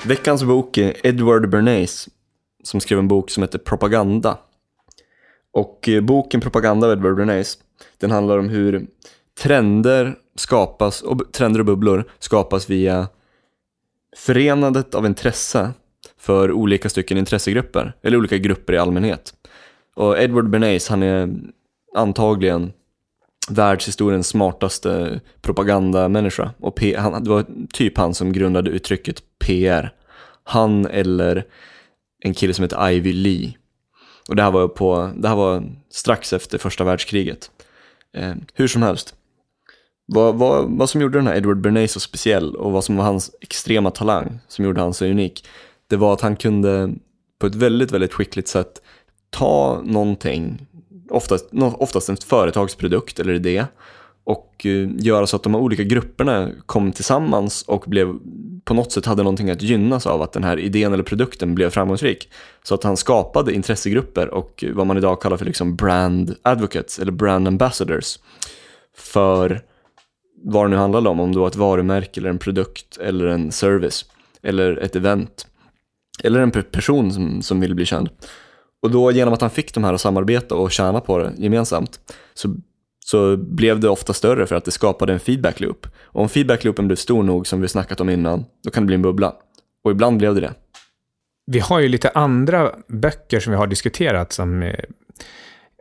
Veckans 0.06 0.44
bok 0.44 0.78
är 0.78 1.08
Edward 1.08 1.50
Bernays 1.50 2.10
som 2.64 2.80
skrev 2.80 3.00
en 3.00 3.08
bok 3.08 3.30
som 3.30 3.44
heter 3.44 3.60
Propaganda. 3.60 4.38
Och 5.54 5.90
eh, 5.90 6.02
boken 6.02 6.42
Propaganda 6.42 6.88
av 6.88 6.94
Edward 6.94 7.16
Bernays 7.16 7.58
den 7.98 8.12
handlar 8.12 8.38
om 8.38 8.50
hur 8.50 8.88
trender 9.40 10.16
skapas, 10.36 11.02
och 11.02 11.32
trender 11.34 11.60
och 11.60 11.66
bubblor 11.66 12.12
skapas 12.20 12.70
via 12.70 13.08
förenandet 14.18 14.96
av 14.96 15.06
intresse 15.06 15.72
för 16.18 16.52
olika 16.52 16.90
stycken 16.90 17.18
intressegrupper, 17.18 17.94
eller 18.02 18.18
olika 18.18 18.38
grupper 18.38 18.74
i 18.74 18.78
allmänhet. 18.78 19.34
Och 19.98 20.20
Edward 20.20 20.50
Bernays, 20.50 20.88
han 20.88 21.04
är 21.04 21.36
antagligen 21.96 22.74
världshistoriens 23.50 24.28
smartaste 24.28 25.20
propagandamänniska. 25.42 26.52
Och 26.60 26.76
P 26.76 26.96
han, 26.98 27.24
det 27.24 27.30
var 27.30 27.46
typ 27.74 27.98
han 27.98 28.14
som 28.14 28.34
grundade 28.34 28.70
uttrycket 28.70 29.24
PR. 29.40 29.94
Han 30.44 30.86
eller 30.86 31.46
en 32.20 32.34
kille 32.34 32.54
som 32.54 32.64
heter 32.64 32.90
Ivy 32.90 33.14
Lee. 33.14 33.54
Och 34.30 34.36
det 34.36 34.44
här 34.44 34.52
var, 34.52 34.68
på, 34.68 35.12
det 35.16 35.28
här 35.28 35.36
var 35.36 35.64
strax 35.90 36.34
efter 36.34 36.58
första 36.58 36.84
världskriget. 36.84 37.52
Eh, 38.14 38.34
hur 38.54 38.68
som 38.68 38.82
helst, 38.82 39.16
vad, 40.06 40.36
vad, 40.36 40.78
vad 40.78 40.90
som 40.90 41.02
gjorde 41.02 41.18
den 41.18 41.28
här 41.28 41.36
Edward 41.36 41.62
Bernays 41.62 41.92
så 41.92 42.00
speciell 42.00 42.56
och 42.56 42.72
vad 42.72 42.84
som 42.84 42.98
var 42.98 43.04
hans 43.04 43.32
extrema 43.42 43.92
talang 43.92 44.40
som 44.48 44.66
gjorde 44.66 44.82
han 44.82 44.94
så 44.94 45.06
unik, 45.06 45.46
det 45.88 45.96
var 45.96 46.14
att 46.14 46.22
han 46.22 46.36
kunde 46.36 46.94
på 47.40 47.48
ett 47.48 47.56
väldigt, 47.56 47.92
väldigt 47.92 48.14
skickligt 48.14 48.48
sätt 48.48 48.82
ta 49.38 49.82
någonting, 49.86 50.68
oftast, 51.10 51.50
oftast 51.54 52.10
en 52.10 52.18
företagsprodukt 52.18 53.20
eller 53.20 53.34
idé, 53.34 53.66
och 54.24 54.66
eh, 54.66 54.90
göra 54.98 55.28
så 55.28 55.36
att 55.36 55.44
de 55.44 55.54
här 55.54 55.62
olika 55.62 55.84
grupperna 55.84 56.52
kom 56.66 56.92
tillsammans 56.92 57.62
och 57.62 57.84
blev, 57.88 58.14
på 58.64 58.74
något 58.74 58.92
sätt 58.92 59.06
hade 59.06 59.24
någonting 59.24 59.50
att 59.50 59.62
gynnas 59.62 60.08
av 60.08 60.22
att 60.22 60.34
den 60.34 60.44
här 60.44 60.60
idén 60.60 60.94
eller 60.94 61.04
produkten 61.04 61.56
blev 61.56 61.70
framgångsrik. 61.70 62.30
Så 62.64 62.76
att 62.76 62.84
han 62.84 62.98
skapade 62.98 63.54
intressegrupper 63.54 64.28
och 64.28 64.64
eh, 64.64 64.74
vad 64.74 64.88
man 64.88 64.98
idag 64.98 65.22
kallar 65.22 65.38
för 65.38 65.46
liksom 65.46 65.76
brand 65.76 66.36
advocates 66.42 67.00
eller 67.00 67.12
brand 67.12 67.48
ambassadors 67.48 68.20
för 68.98 69.62
vad 70.44 70.66
det 70.66 70.70
nu 70.70 70.76
handlade 70.76 71.10
om, 71.10 71.20
om 71.20 71.34
det 71.34 71.40
var 71.40 71.48
ett 71.48 71.56
varumärke 71.56 72.20
eller 72.20 72.30
en 72.30 72.40
produkt 72.40 72.98
eller 72.98 73.26
en 73.26 73.52
service 73.52 74.06
eller 74.44 74.78
ett 74.78 74.96
event 74.96 75.48
eller 76.24 76.40
en 76.40 76.52
person 76.52 77.12
som, 77.14 77.42
som 77.42 77.60
ville 77.60 77.76
bli 77.76 77.86
känd. 77.86 78.10
Och 78.82 78.92
då 78.92 79.12
genom 79.12 79.34
att 79.34 79.42
han 79.42 79.50
fick 79.50 79.74
de 79.74 79.84
här 79.84 79.94
att 79.94 80.02
samarbeta 80.02 80.56
och 80.56 80.72
tjäna 80.72 81.00
på 81.00 81.18
det 81.18 81.34
gemensamt 81.38 82.00
så, 82.34 82.56
så 83.06 83.38
blev 83.38 83.80
det 83.80 83.90
ofta 83.90 84.14
större 84.14 84.48
för 84.48 84.56
att 84.56 84.66
det 84.66 84.72
skapade 84.72 85.14
en 85.14 85.20
feedback 85.20 85.60
loop. 85.60 85.88
Och 86.02 86.22
om 86.22 86.30
feedback 86.30 86.64
loopen 86.64 86.88
blev 86.88 86.96
stor 86.96 87.24
nog 87.24 87.48
som 87.48 87.62
vi 87.62 87.68
snackat 87.68 88.02
om 88.02 88.10
innan, 88.10 88.46
då 88.64 88.72
kan 88.72 88.84
det 88.84 88.88
bli 88.88 88.96
en 88.96 89.02
bubbla. 89.02 89.34
Och 89.84 89.92
ibland 89.92 90.18
blev 90.18 90.36
det 90.36 90.42
det. 90.42 90.54
Vi 91.52 91.60
har 91.60 91.80
ju 91.80 91.88
lite 91.88 92.10
andra 92.10 92.72
böcker 92.88 93.40
som 93.40 93.52
vi 93.52 93.58
har 93.58 93.68
diskuterat 93.68 94.34
som 94.34 94.64
eh, 94.64 94.76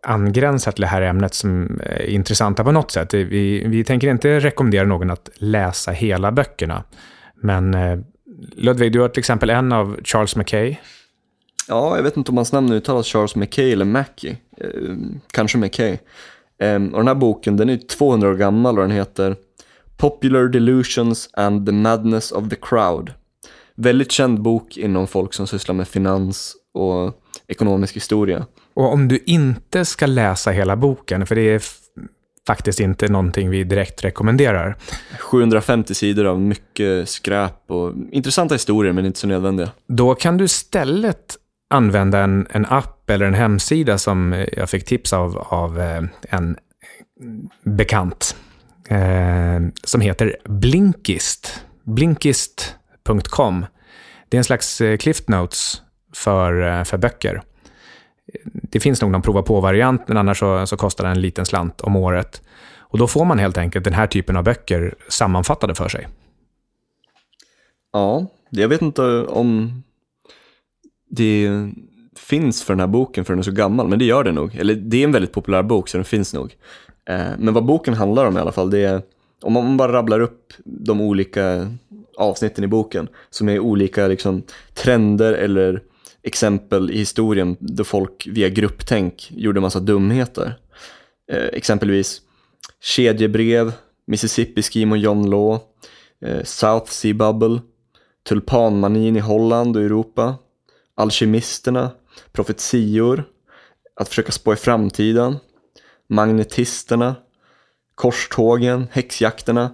angränsar 0.02 0.72
till 0.72 0.80
det 0.80 0.86
här 0.86 1.02
ämnet 1.02 1.34
som 1.34 1.80
eh, 1.80 1.90
är 1.90 2.06
intressanta 2.06 2.64
på 2.64 2.72
något 2.72 2.90
sätt. 2.90 3.14
Vi, 3.14 3.64
vi 3.68 3.84
tänker 3.84 4.08
inte 4.08 4.40
rekommendera 4.40 4.84
någon 4.84 5.10
att 5.10 5.30
läsa 5.34 5.90
hela 5.90 6.32
böckerna. 6.32 6.84
Men 7.34 7.74
eh, 7.74 7.98
Ludvig, 8.56 8.92
du 8.92 9.00
har 9.00 9.08
till 9.08 9.20
exempel 9.20 9.50
en 9.50 9.72
av 9.72 10.00
Charles 10.04 10.36
Mackay. 10.36 10.76
Ja, 11.68 11.96
jag 11.96 12.02
vet 12.02 12.16
inte 12.16 12.30
om 12.30 12.36
hans 12.36 12.52
namn 12.52 12.72
uttalas 12.72 13.06
Charles 13.06 13.36
Mackay 13.36 13.72
eller 13.72 13.84
Mackey. 13.84 14.36
Eh, 14.56 14.94
kanske 15.30 15.58
Mackay. 15.58 15.98
Eh, 16.58 16.74
och 16.74 16.98
den 16.98 17.08
här 17.08 17.14
boken, 17.14 17.56
den 17.56 17.68
är 17.68 17.76
200 17.76 18.28
år 18.28 18.34
gammal 18.34 18.78
och 18.78 18.82
den 18.82 18.96
heter 18.96 19.36
Popular 19.96 20.48
Delusions 20.48 21.30
and 21.32 21.66
the 21.66 21.72
Madness 21.72 22.32
of 22.32 22.48
the 22.48 22.56
Crowd. 22.56 23.12
Väldigt 23.74 24.12
känd 24.12 24.42
bok 24.42 24.76
inom 24.76 25.06
folk 25.06 25.34
som 25.34 25.46
sysslar 25.46 25.74
med 25.74 25.88
finans 25.88 26.56
och 26.74 27.14
ekonomisk 27.48 27.96
historia. 27.96 28.46
Och 28.74 28.92
om 28.92 29.08
du 29.08 29.22
inte 29.26 29.84
ska 29.84 30.06
läsa 30.06 30.50
hela 30.50 30.76
boken, 30.76 31.26
för 31.26 31.34
det 31.34 31.42
är 31.42 31.62
faktiskt 32.46 32.80
inte 32.80 33.08
någonting 33.08 33.50
vi 33.50 33.64
direkt 33.64 34.04
rekommenderar. 34.04 34.76
750 35.20 35.94
sidor 35.94 36.24
av 36.24 36.40
mycket 36.40 37.08
skräp 37.08 37.70
och 37.70 37.92
intressanta 38.12 38.54
historier 38.54 38.92
men 38.92 39.06
inte 39.06 39.18
så 39.18 39.26
nödvändiga. 39.26 39.70
Då 39.86 40.14
kan 40.14 40.36
du 40.36 40.44
istället 40.44 41.36
använda 41.70 42.20
en, 42.20 42.46
en 42.50 42.66
app 42.66 43.10
eller 43.10 43.26
en 43.26 43.34
hemsida 43.34 43.98
som 43.98 44.32
eh, 44.32 44.46
jag 44.56 44.70
fick 44.70 44.84
tips 44.84 45.12
av, 45.12 45.38
av 45.38 45.80
eh, 45.80 46.02
en 46.28 46.56
bekant. 47.64 48.36
Eh, 48.88 49.60
som 49.84 50.00
heter 50.00 50.36
Blinkist. 50.44 51.64
Blinkist.com. 51.82 53.66
Det 54.28 54.36
är 54.36 54.38
en 54.38 54.44
slags 54.44 54.80
eh, 54.80 54.96
Cliff 54.96 55.28
Notes 55.28 55.82
för, 56.12 56.84
för 56.84 56.98
böcker 56.98 57.42
det 58.52 58.80
finns 58.80 59.02
nog 59.02 59.10
någon 59.10 59.22
prova 59.22 59.42
på-variant, 59.42 60.08
men 60.08 60.16
annars 60.16 60.38
så, 60.38 60.66
så 60.66 60.76
kostar 60.76 61.04
den 61.04 61.12
en 61.12 61.20
liten 61.20 61.46
slant 61.46 61.80
om 61.80 61.96
året. 61.96 62.42
Och 62.78 62.98
då 62.98 63.06
får 63.06 63.24
man 63.24 63.38
helt 63.38 63.58
enkelt 63.58 63.84
den 63.84 63.94
här 63.94 64.06
typen 64.06 64.36
av 64.36 64.44
böcker 64.44 64.94
sammanfattade 65.08 65.74
för 65.74 65.88
sig. 65.88 66.08
Ja, 67.92 68.26
jag 68.50 68.68
vet 68.68 68.82
inte 68.82 69.02
om 69.22 69.82
det 71.08 71.50
finns 72.16 72.62
för 72.62 72.72
den 72.72 72.80
här 72.80 72.86
boken 72.86 73.24
för 73.24 73.32
den 73.32 73.38
är 73.38 73.42
så 73.42 73.50
gammal, 73.50 73.88
men 73.88 73.98
det 73.98 74.04
gör 74.04 74.24
det 74.24 74.32
nog. 74.32 74.54
Eller 74.54 74.74
det 74.74 74.96
är 74.96 75.04
en 75.04 75.12
väldigt 75.12 75.32
populär 75.32 75.62
bok 75.62 75.88
så 75.88 75.96
den 75.98 76.04
finns 76.04 76.34
nog. 76.34 76.56
Eh, 77.08 77.30
men 77.38 77.54
vad 77.54 77.64
boken 77.64 77.94
handlar 77.94 78.26
om 78.26 78.36
i 78.36 78.40
alla 78.40 78.52
fall, 78.52 78.70
det 78.70 78.78
är 78.78 79.02
om 79.42 79.52
man 79.52 79.76
bara 79.76 79.92
rabblar 79.92 80.20
upp 80.20 80.52
de 80.64 81.00
olika 81.00 81.72
avsnitten 82.16 82.64
i 82.64 82.66
boken 82.66 83.08
som 83.30 83.48
är 83.48 83.58
olika 83.58 84.08
liksom, 84.08 84.42
trender 84.74 85.32
eller 85.32 85.82
exempel 86.22 86.90
i 86.90 86.98
historien 86.98 87.56
då 87.60 87.84
folk 87.84 88.26
via 88.30 88.48
grupptänk 88.48 89.32
gjorde 89.36 89.60
massa 89.60 89.80
dumheter. 89.80 90.58
Eh, 91.32 91.44
exempelvis 91.52 92.20
kedjebrev, 92.80 93.72
Mississippi 94.06 94.62
Scheme 94.62 94.92
och 94.92 94.98
John 94.98 95.30
Law, 95.30 95.58
eh, 96.24 96.42
South 96.44 96.90
Sea 96.90 97.14
Bubble, 97.14 97.60
tulpanmanin 98.28 99.16
i 99.16 99.20
Holland 99.20 99.76
och 99.76 99.82
Europa, 99.82 100.34
alkemisterna, 100.96 101.90
profetior, 102.32 103.24
att 103.94 104.08
försöka 104.08 104.32
spå 104.32 104.52
i 104.52 104.56
framtiden, 104.56 105.36
magnetisterna, 106.08 107.14
korstågen, 107.94 108.86
häxjakterna, 108.92 109.70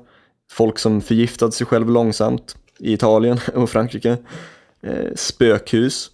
folk 0.50 0.78
som 0.78 1.00
förgiftade 1.00 1.52
sig 1.52 1.66
själv 1.66 1.90
långsamt 1.90 2.56
i 2.78 2.92
Italien 2.92 3.38
och 3.54 3.70
Frankrike, 3.70 4.18
eh, 4.82 5.14
spökhus, 5.14 6.10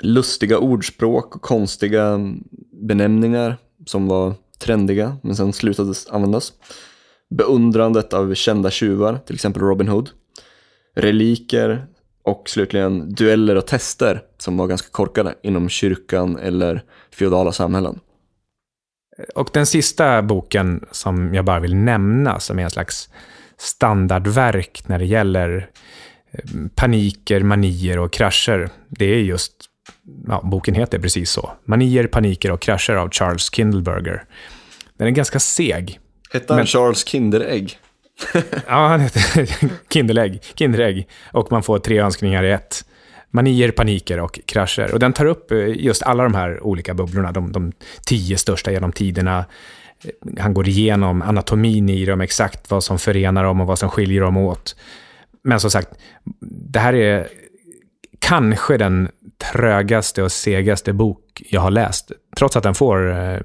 lustiga 0.00 0.58
ordspråk 0.58 1.36
och 1.36 1.42
konstiga 1.42 2.18
benämningar 2.72 3.56
som 3.86 4.08
var 4.08 4.34
trendiga 4.58 5.16
men 5.22 5.36
sen 5.36 5.52
slutade 5.52 5.94
användas. 6.10 6.52
Beundrandet 7.30 8.12
av 8.12 8.34
kända 8.34 8.70
tjuvar, 8.70 9.18
till 9.26 9.34
exempel 9.34 9.62
Robin 9.62 9.88
Hood. 9.88 10.10
Reliker 10.94 11.86
och 12.22 12.48
slutligen 12.48 13.14
dueller 13.14 13.56
och 13.56 13.66
tester 13.66 14.22
som 14.38 14.56
var 14.56 14.66
ganska 14.66 14.88
korkade 14.90 15.34
inom 15.42 15.68
kyrkan 15.68 16.38
eller 16.38 16.82
feodala 17.14 17.52
samhällen. 17.52 18.00
Och 19.34 19.50
den 19.52 19.66
sista 19.66 20.22
boken 20.22 20.84
som 20.90 21.34
jag 21.34 21.44
bara 21.44 21.60
vill 21.60 21.76
nämna 21.76 22.40
som 22.40 22.58
är 22.58 22.62
en 22.62 22.70
slags 22.70 23.08
standardverk 23.58 24.82
när 24.86 24.98
det 24.98 25.04
gäller 25.04 25.70
eh, 26.30 26.40
paniker, 26.74 27.42
manier 27.42 27.98
och 27.98 28.12
krascher. 28.12 28.70
Det 28.88 29.04
är 29.04 29.18
just 29.18 29.52
ja, 30.28 30.40
boken 30.44 30.74
heter 30.74 30.98
precis 30.98 31.30
så. 31.30 31.52
Manier, 31.64 32.06
paniker 32.06 32.50
och 32.50 32.60
krascher 32.60 32.94
av 32.94 33.10
Charles 33.10 33.54
Kindleberger. 33.54 34.24
Den 34.96 35.06
är 35.06 35.10
ganska 35.10 35.40
seg. 35.40 36.00
Hette 36.30 36.52
han 36.52 36.56
men... 36.56 36.66
Charles 36.66 37.04
Kinderägg? 37.04 37.78
Ja, 38.66 38.86
han 38.88 39.00
heter 39.00 39.48
Kinderägg. 39.92 40.42
Kinderägg. 40.54 41.08
Och 41.32 41.52
man 41.52 41.62
får 41.62 41.78
tre 41.78 41.98
önskningar 41.98 42.42
i 42.42 42.50
ett. 42.50 42.84
Manier, 43.30 43.70
paniker 43.70 44.20
och 44.20 44.40
krascher. 44.46 44.92
Och 44.92 44.98
den 44.98 45.12
tar 45.12 45.26
upp 45.26 45.50
eh, 45.50 45.68
just 45.68 46.02
alla 46.02 46.22
de 46.22 46.34
här 46.34 46.66
olika 46.66 46.94
bubblorna, 46.94 47.32
de, 47.32 47.52
de 47.52 47.72
tio 48.06 48.38
största 48.38 48.72
genom 48.72 48.92
tiderna. 48.92 49.44
Eh, 50.04 50.40
han 50.42 50.54
går 50.54 50.68
igenom 50.68 51.22
anatomin 51.22 51.88
i 51.88 52.04
dem, 52.04 52.20
exakt 52.20 52.70
vad 52.70 52.84
som 52.84 52.98
förenar 52.98 53.44
dem 53.44 53.60
och 53.60 53.66
vad 53.66 53.78
som 53.78 53.90
skiljer 53.90 54.20
dem 54.20 54.36
åt. 54.36 54.76
Men 55.44 55.60
som 55.60 55.70
sagt, 55.70 55.88
det 56.40 56.78
här 56.78 56.94
är 56.94 57.28
kanske 58.18 58.76
den 58.76 59.08
trögaste 59.52 60.22
och 60.22 60.32
segaste 60.32 60.92
bok 60.92 61.42
jag 61.50 61.60
har 61.60 61.70
läst. 61.70 62.12
Trots 62.36 62.56
att 62.56 62.62
den 62.62 62.74
får 62.74 63.10
eh, 63.10 63.40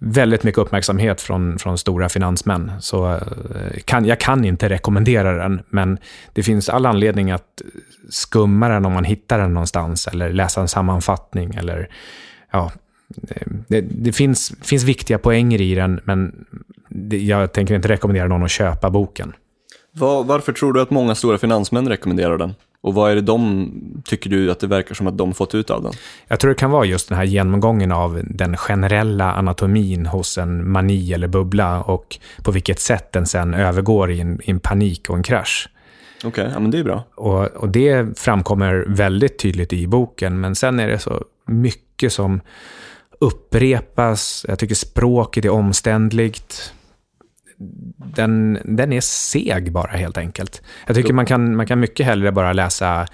väldigt 0.00 0.42
mycket 0.42 0.58
uppmärksamhet 0.58 1.20
från, 1.20 1.58
från 1.58 1.78
stora 1.78 2.08
finansmän. 2.08 2.72
Så 2.80 3.12
eh, 3.12 3.20
kan, 3.84 4.04
jag 4.04 4.20
kan 4.20 4.44
inte 4.44 4.68
rekommendera 4.68 5.32
den, 5.32 5.62
men 5.68 5.98
det 6.32 6.42
finns 6.42 6.68
all 6.68 6.86
anledning 6.86 7.30
att 7.30 7.62
skumma 8.08 8.68
den 8.68 8.84
om 8.84 8.92
man 8.92 9.04
hittar 9.04 9.38
den 9.38 9.54
någonstans, 9.54 10.06
eller 10.06 10.32
läsa 10.32 10.60
en 10.60 10.68
sammanfattning, 10.68 11.54
eller 11.54 11.88
ja, 12.52 12.72
eh, 13.28 13.46
det, 13.68 13.80
det 13.80 14.12
finns, 14.12 14.52
finns 14.62 14.84
viktiga 14.84 15.18
poänger 15.18 15.60
i 15.60 15.74
den, 15.74 16.00
men 16.04 16.44
det, 16.88 17.18
jag 17.18 17.52
tänker 17.52 17.74
inte 17.74 17.88
rekommendera 17.88 18.28
någon 18.28 18.44
att 18.44 18.50
köpa 18.50 18.90
boken. 18.90 19.32
Var, 19.92 20.24
varför 20.24 20.52
tror 20.52 20.72
du 20.72 20.80
att 20.80 20.90
många 20.90 21.14
stora 21.14 21.38
finansmän 21.38 21.88
rekommenderar 21.88 22.38
den? 22.38 22.54
Och 22.82 22.94
vad 22.94 23.10
är 23.10 23.14
det 23.14 23.20
de, 23.20 23.72
tycker 24.04 24.30
du, 24.30 24.50
att 24.50 24.60
det 24.60 24.66
verkar 24.66 24.94
som 24.94 25.06
att 25.06 25.18
de 25.18 25.34
fått 25.34 25.54
ut 25.54 25.70
av 25.70 25.82
den? 25.82 25.92
Jag 26.28 26.40
tror 26.40 26.48
det 26.48 26.54
kan 26.54 26.70
vara 26.70 26.84
just 26.84 27.08
den 27.08 27.18
här 27.18 27.24
genomgången 27.24 27.92
av 27.92 28.20
den 28.24 28.56
generella 28.56 29.32
anatomin 29.32 30.06
hos 30.06 30.38
en 30.38 30.70
mani 30.70 31.12
eller 31.12 31.28
bubbla 31.28 31.82
och 31.82 32.18
på 32.42 32.50
vilket 32.50 32.80
sätt 32.80 33.12
den 33.12 33.26
sen 33.26 33.54
övergår 33.54 34.10
i 34.10 34.20
en, 34.20 34.40
i 34.42 34.50
en 34.50 34.60
panik 34.60 35.10
och 35.10 35.16
en 35.16 35.22
krasch. 35.22 35.68
Okej, 36.18 36.28
okay, 36.28 36.52
ja 36.52 36.60
men 36.60 36.70
det 36.70 36.78
är 36.78 36.84
bra. 36.84 37.04
Och, 37.14 37.46
och 37.46 37.68
det 37.68 38.18
framkommer 38.18 38.84
väldigt 38.88 39.38
tydligt 39.38 39.72
i 39.72 39.86
boken, 39.86 40.40
men 40.40 40.54
sen 40.54 40.80
är 40.80 40.88
det 40.88 40.98
så 40.98 41.24
mycket 41.46 42.12
som 42.12 42.40
upprepas. 43.20 44.46
Jag 44.48 44.58
tycker 44.58 44.74
språket 44.74 45.44
är 45.44 45.50
omständligt 45.50 46.72
den, 48.14 48.58
den 48.64 48.92
är 48.92 49.00
seg 49.00 49.72
bara 49.72 49.90
helt 49.90 50.18
enkelt. 50.18 50.62
Jag 50.86 50.96
tycker 50.96 51.12
man 51.12 51.26
kan, 51.26 51.56
man 51.56 51.66
kan 51.66 51.80
mycket 51.80 52.06
hellre 52.06 52.32
bara 52.32 52.52
läsa 52.52 53.06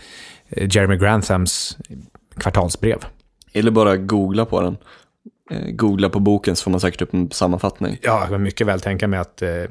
eh, 0.49 0.69
Jeremy 0.71 0.97
Granthams 0.97 1.79
kvartalsbrev. 2.37 2.99
Eller 3.53 3.71
bara 3.71 3.97
googla 3.97 4.45
på 4.45 4.61
den. 4.61 4.77
Eh, 5.51 5.71
googla 5.71 6.09
på 6.09 6.21
boken 6.21 6.57
så 6.57 6.65
får 6.65 6.71
man 6.71 6.81
säkert 6.81 7.03
upp 7.03 7.15
en 7.15 7.31
sammanfattning. 7.31 7.99
Ja, 8.03 8.21
jag 8.21 8.29
kan 8.29 8.43
mycket 8.43 8.67
väl 8.67 8.81
tänka 8.81 9.09
mig 9.09 9.19
att, 9.19 9.43
eh, 9.43 9.65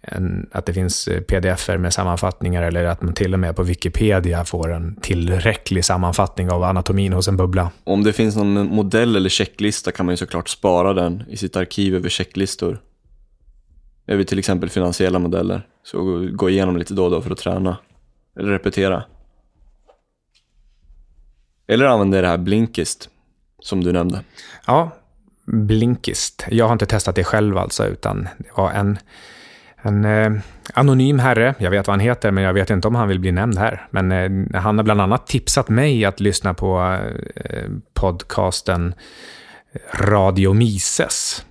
en, 0.00 0.48
att 0.52 0.66
det 0.66 0.72
finns 0.72 1.08
pdf-er 1.28 1.78
med 1.78 1.92
sammanfattningar 1.92 2.62
eller 2.62 2.84
att 2.84 3.02
man 3.02 3.14
till 3.14 3.34
och 3.34 3.40
med 3.40 3.56
på 3.56 3.62
Wikipedia 3.62 4.44
får 4.44 4.72
en 4.72 4.96
tillräcklig 4.96 5.84
sammanfattning 5.84 6.50
av 6.50 6.62
anatomin 6.62 7.12
hos 7.12 7.28
en 7.28 7.36
bubbla. 7.36 7.70
Om 7.84 8.04
det 8.04 8.12
finns 8.12 8.36
någon 8.36 8.66
modell 8.66 9.16
eller 9.16 9.28
checklista 9.28 9.92
kan 9.92 10.06
man 10.06 10.12
ju 10.12 10.16
såklart 10.16 10.48
spara 10.48 10.92
den 10.92 11.24
i 11.28 11.36
sitt 11.36 11.56
arkiv 11.56 11.94
över 11.94 12.08
checklistor 12.08 12.78
över 14.06 14.24
till 14.24 14.38
exempel 14.38 14.68
finansiella 14.70 15.18
modeller. 15.18 15.66
Så 15.82 16.28
gå- 16.32 16.50
igenom 16.50 16.76
lite 16.76 16.94
då 16.94 17.04
och 17.04 17.10
då 17.10 17.22
för 17.22 17.30
att 17.30 17.38
träna. 17.38 17.76
Eller 18.38 18.48
repetera. 18.52 19.04
Eller 21.68 21.84
använda 21.84 22.20
det 22.20 22.28
här 22.28 22.38
Blinkist, 22.38 23.08
som 23.62 23.84
du 23.84 23.92
nämnde. 23.92 24.20
Ja, 24.66 24.90
Blinkist. 25.46 26.44
Jag 26.50 26.64
har 26.64 26.72
inte 26.72 26.86
testat 26.86 27.14
det 27.14 27.24
själv 27.24 27.58
alltså, 27.58 27.86
utan 27.86 28.28
det 28.38 28.48
var 28.56 28.70
en, 28.70 28.98
en 29.82 30.04
eh, 30.04 30.32
anonym 30.74 31.18
herre. 31.18 31.54
Jag 31.58 31.70
vet 31.70 31.86
vad 31.86 31.92
han 31.92 32.00
heter, 32.00 32.30
men 32.30 32.44
jag 32.44 32.52
vet 32.54 32.70
inte 32.70 32.88
om 32.88 32.94
han 32.94 33.08
vill 33.08 33.20
bli 33.20 33.32
nämnd 33.32 33.58
här. 33.58 33.86
Men 33.90 34.12
eh, 34.12 34.60
han 34.60 34.78
har 34.78 34.84
bland 34.84 35.00
annat 35.00 35.26
tipsat 35.26 35.68
mig 35.68 36.04
att 36.04 36.20
lyssna 36.20 36.54
på 36.54 36.98
eh, 37.34 37.70
podcasten 37.94 38.94
eh, 39.72 40.00
Radio 40.00 40.52
Mises. 40.52 41.44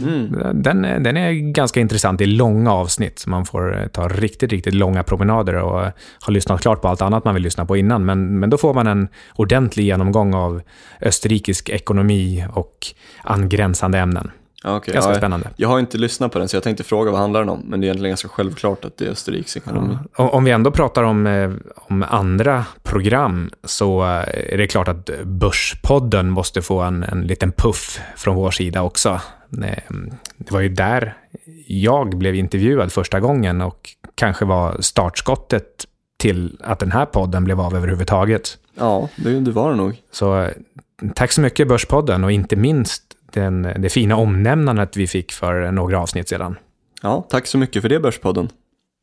Mm. 0.00 0.62
Den, 0.62 0.84
är- 0.84 0.98
den 1.00 1.16
är 1.16 1.32
ganska 1.32 1.80
intressant. 1.80 2.20
Är 2.20 2.26
långa 2.26 2.72
avsnitt. 2.72 3.24
Man 3.26 3.46
får 3.46 3.78
eh, 3.80 3.86
ta 3.86 4.08
riktigt, 4.08 4.52
riktigt 4.52 4.74
långa 4.74 5.02
promenader 5.02 5.54
och 5.54 5.80
ha 6.26 6.28
lyssnat 6.28 6.60
klart 6.60 6.82
på 6.82 6.88
allt 6.88 7.02
annat 7.02 7.24
man 7.24 7.34
vill 7.34 7.42
lyssna 7.42 7.66
på 7.66 7.76
innan. 7.76 8.04
Men, 8.04 8.38
men 8.38 8.50
då 8.50 8.58
får 8.58 8.74
man 8.74 8.86
en 8.86 9.08
ordentlig 9.36 9.84
genomgång 9.84 10.34
av 10.34 10.62
österrikisk 11.00 11.68
ekonomi 11.68 12.46
och 12.52 12.86
angränsande 13.24 13.98
ämnen. 13.98 14.30
Ja, 14.64 14.76
okej. 14.76 14.94
Ganska 14.94 15.12
ja, 15.12 15.16
spännande. 15.18 15.50
Jag 15.56 15.68
har 15.68 15.78
inte 15.78 15.98
lyssnat 15.98 16.32
på 16.32 16.38
den 16.38 16.48
så 16.48 16.56
jag 16.56 16.62
tänkte 16.62 16.84
fråga 16.84 17.10
vad 17.10 17.20
handlar 17.20 17.40
den 17.40 17.48
om. 17.48 17.60
Men 17.66 17.80
det 17.80 17.84
är 17.84 17.88
egentligen 17.88 18.10
ganska 18.10 18.28
självklart 18.28 18.84
att 18.84 18.96
det 18.96 19.06
är 19.06 19.10
Österrikes 19.10 19.56
ekonomi. 19.56 19.96
Om 20.16 20.30
om 20.30 20.44
vi 20.44 20.50
ändå 20.50 20.70
pratar 20.70 21.02
om, 21.02 21.26
eh, 21.26 21.50
om 21.74 22.04
andra 22.08 22.64
program 22.82 23.50
så 23.64 24.02
eh, 24.02 24.52
är 24.54 24.58
det 24.58 24.66
klart 24.66 24.88
att 24.88 25.10
Börspodden 25.24 26.30
måste 26.30 26.62
få 26.62 26.80
en, 26.80 27.02
en 27.02 27.20
liten 27.22 27.52
puff 27.52 28.00
från 28.16 28.36
vår 28.36 28.50
sida 28.50 28.82
också. 28.82 29.20
Eh, 29.62 29.94
Det 30.36 30.50
var 30.52 30.60
ju 30.60 30.68
där 30.68 31.16
jag 31.66 32.18
blev 32.18 32.34
intervjuad 32.34 32.92
första 32.92 33.20
gången 33.20 33.60
och 33.60 33.90
kanske 34.14 34.44
var 34.44 34.76
startskottet 34.80 35.86
till 36.18 36.58
att 36.64 36.78
den 36.78 36.92
här 36.92 37.06
podden 37.06 37.44
blev 37.44 37.60
av 37.60 37.76
överhuvudtaget. 37.76 38.58
Ja, 38.74 39.08
det, 39.16 39.40
det 39.40 39.50
var 39.50 39.70
det 39.70 39.76
nog. 39.76 39.96
Så 40.10 40.40
eh, 40.42 40.50
tack 41.14 41.32
så 41.32 41.40
mycket 41.40 41.68
Börspodden 41.68 42.24
och 42.24 42.32
inte 42.32 42.56
minst 42.56 43.02
den, 43.32 43.62
det 43.62 43.88
fina 43.88 44.16
omnämnandet 44.16 44.96
vi 44.96 45.06
fick 45.06 45.32
för 45.32 45.70
några 45.70 46.00
avsnitt 46.00 46.28
sedan. 46.28 46.56
Ja, 47.02 47.26
tack 47.30 47.46
så 47.46 47.58
mycket 47.58 47.82
för 47.82 47.88
det 47.88 48.00
Börspodden. 48.00 48.48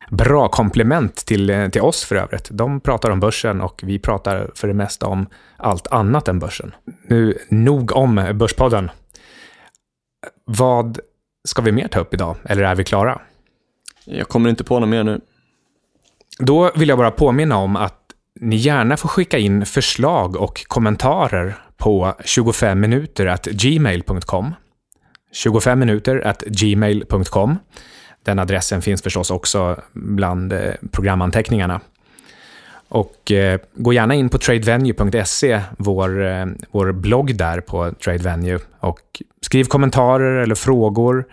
Bra 0.10 0.48
komplement 0.48 1.16
till, 1.16 1.50
eh, 1.50 1.68
till 1.70 1.82
oss 1.82 2.04
för 2.04 2.16
övrigt. 2.16 2.48
De 2.52 2.80
pratar 2.80 3.10
om 3.10 3.20
börsen 3.20 3.62
och 3.62 3.82
vi 3.86 4.00
pratar 4.00 4.52
för 4.56 4.68
det 4.68 4.74
mesta 4.74 5.08
om 5.08 5.28
allt 5.58 5.88
annat 5.88 6.28
än 6.28 6.40
börsen. 6.40 6.76
Nu, 7.08 7.38
nog 7.50 7.96
om 7.96 8.32
Börspodden. 8.34 8.92
Vad 10.46 11.00
ska 11.44 11.62
vi 11.62 11.72
mer 11.72 11.88
ta 11.88 12.00
upp 12.00 12.14
idag? 12.14 12.36
Eller 12.44 12.64
är 12.64 12.76
vi 12.76 12.84
klara? 12.84 13.22
Jag 14.06 14.28
kommer 14.28 14.50
inte 14.50 14.64
på 14.64 14.80
något 14.80 14.90
mer 14.90 15.04
nu. 15.04 15.22
Då 16.40 16.72
vill 16.76 16.90
jag 16.90 16.98
bara 16.98 17.12
påminna 17.12 17.58
om 17.58 17.76
att 17.76 18.08
ni 18.40 18.56
gärna 18.56 18.98
får 18.98 19.10
skicka 19.10 19.38
in 19.38 19.66
förslag 19.66 20.36
och 20.36 20.68
kommentarer 20.68 21.56
på 21.78 22.16
25 22.26 22.80
minuter 22.80 23.38
gmail.com. 23.52 24.56
25 25.32 25.80
minuter 25.80 26.36
gmail.com. 26.48 27.58
Den 28.24 28.40
adressen 28.40 28.82
finns 28.82 29.02
förstås 29.02 29.32
också 29.32 29.82
bland 29.94 30.54
eh, 30.54 30.74
programanteckningarna. 30.92 31.82
Och 32.90 33.32
eh, 33.32 33.60
gå 33.74 33.94
gärna 33.94 34.16
in 34.16 34.30
på 34.30 34.38
tradevenue.se, 34.38 35.62
vår, 35.78 36.26
eh, 36.26 36.46
vår 36.72 36.92
blogg 36.92 37.38
där 37.38 37.62
på 37.62 37.92
Tradevenue. 37.92 38.60
Och 38.80 39.00
skriv 39.42 39.64
kommentarer 39.64 40.44
eller 40.44 40.56
frågor. 40.56 41.26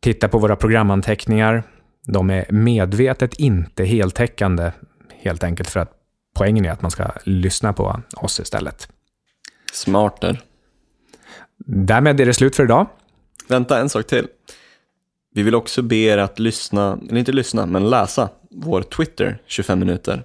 Titta 0.00 0.28
på 0.28 0.38
våra 0.38 0.56
programanteckningar. 0.56 1.62
De 2.06 2.30
är 2.30 2.46
medvetet 2.48 3.34
inte 3.34 3.84
heltäckande, 3.84 4.72
helt 5.22 5.44
enkelt 5.44 5.70
för 5.70 5.80
att 5.80 5.92
poängen 6.34 6.64
är 6.64 6.70
att 6.70 6.82
man 6.82 6.90
ska 6.90 7.10
lyssna 7.24 7.72
på 7.72 8.00
oss 8.16 8.40
istället. 8.40 8.88
Smart 9.72 10.20
där. 10.20 10.40
Därmed 11.66 12.20
är 12.20 12.26
det 12.26 12.34
slut 12.34 12.56
för 12.56 12.64
idag. 12.64 12.86
Vänta, 13.48 13.80
en 13.80 13.88
sak 13.88 14.06
till. 14.06 14.26
Vi 15.34 15.42
vill 15.42 15.54
också 15.54 15.82
be 15.82 15.96
er 15.96 16.18
att 16.18 16.38
lyssna, 16.38 16.98
eller 17.08 17.18
inte 17.18 17.32
lyssna, 17.32 17.66
men 17.66 17.90
läsa 17.90 18.28
vår 18.50 18.82
Twitter 18.82 19.38
25 19.46 19.78
minuter. 19.78 20.24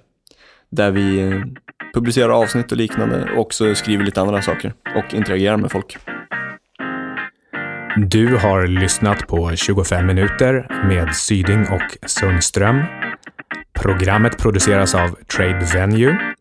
Där 0.72 0.90
vi 0.90 1.42
publicerar 1.94 2.28
avsnitt 2.28 2.72
och 2.72 2.78
liknande 2.78 3.32
och 3.32 3.40
också 3.40 3.74
skriver 3.74 4.04
lite 4.04 4.20
andra 4.20 4.42
saker 4.42 4.72
och 4.96 5.14
interagerar 5.14 5.56
med 5.56 5.70
folk. 5.70 5.96
Du 7.96 8.36
har 8.36 8.66
lyssnat 8.66 9.26
på 9.26 9.56
25 9.56 10.06
minuter 10.06 10.66
med 10.88 11.16
Syding 11.16 11.60
och 11.60 12.08
Sundström. 12.08 12.82
Programmet 13.72 14.38
produceras 14.38 14.94
av 14.94 15.08
Trade 15.36 15.66
Venue. 15.74 16.34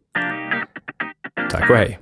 Tack 1.49 1.69
och 1.69 1.75
hej. 1.75 1.99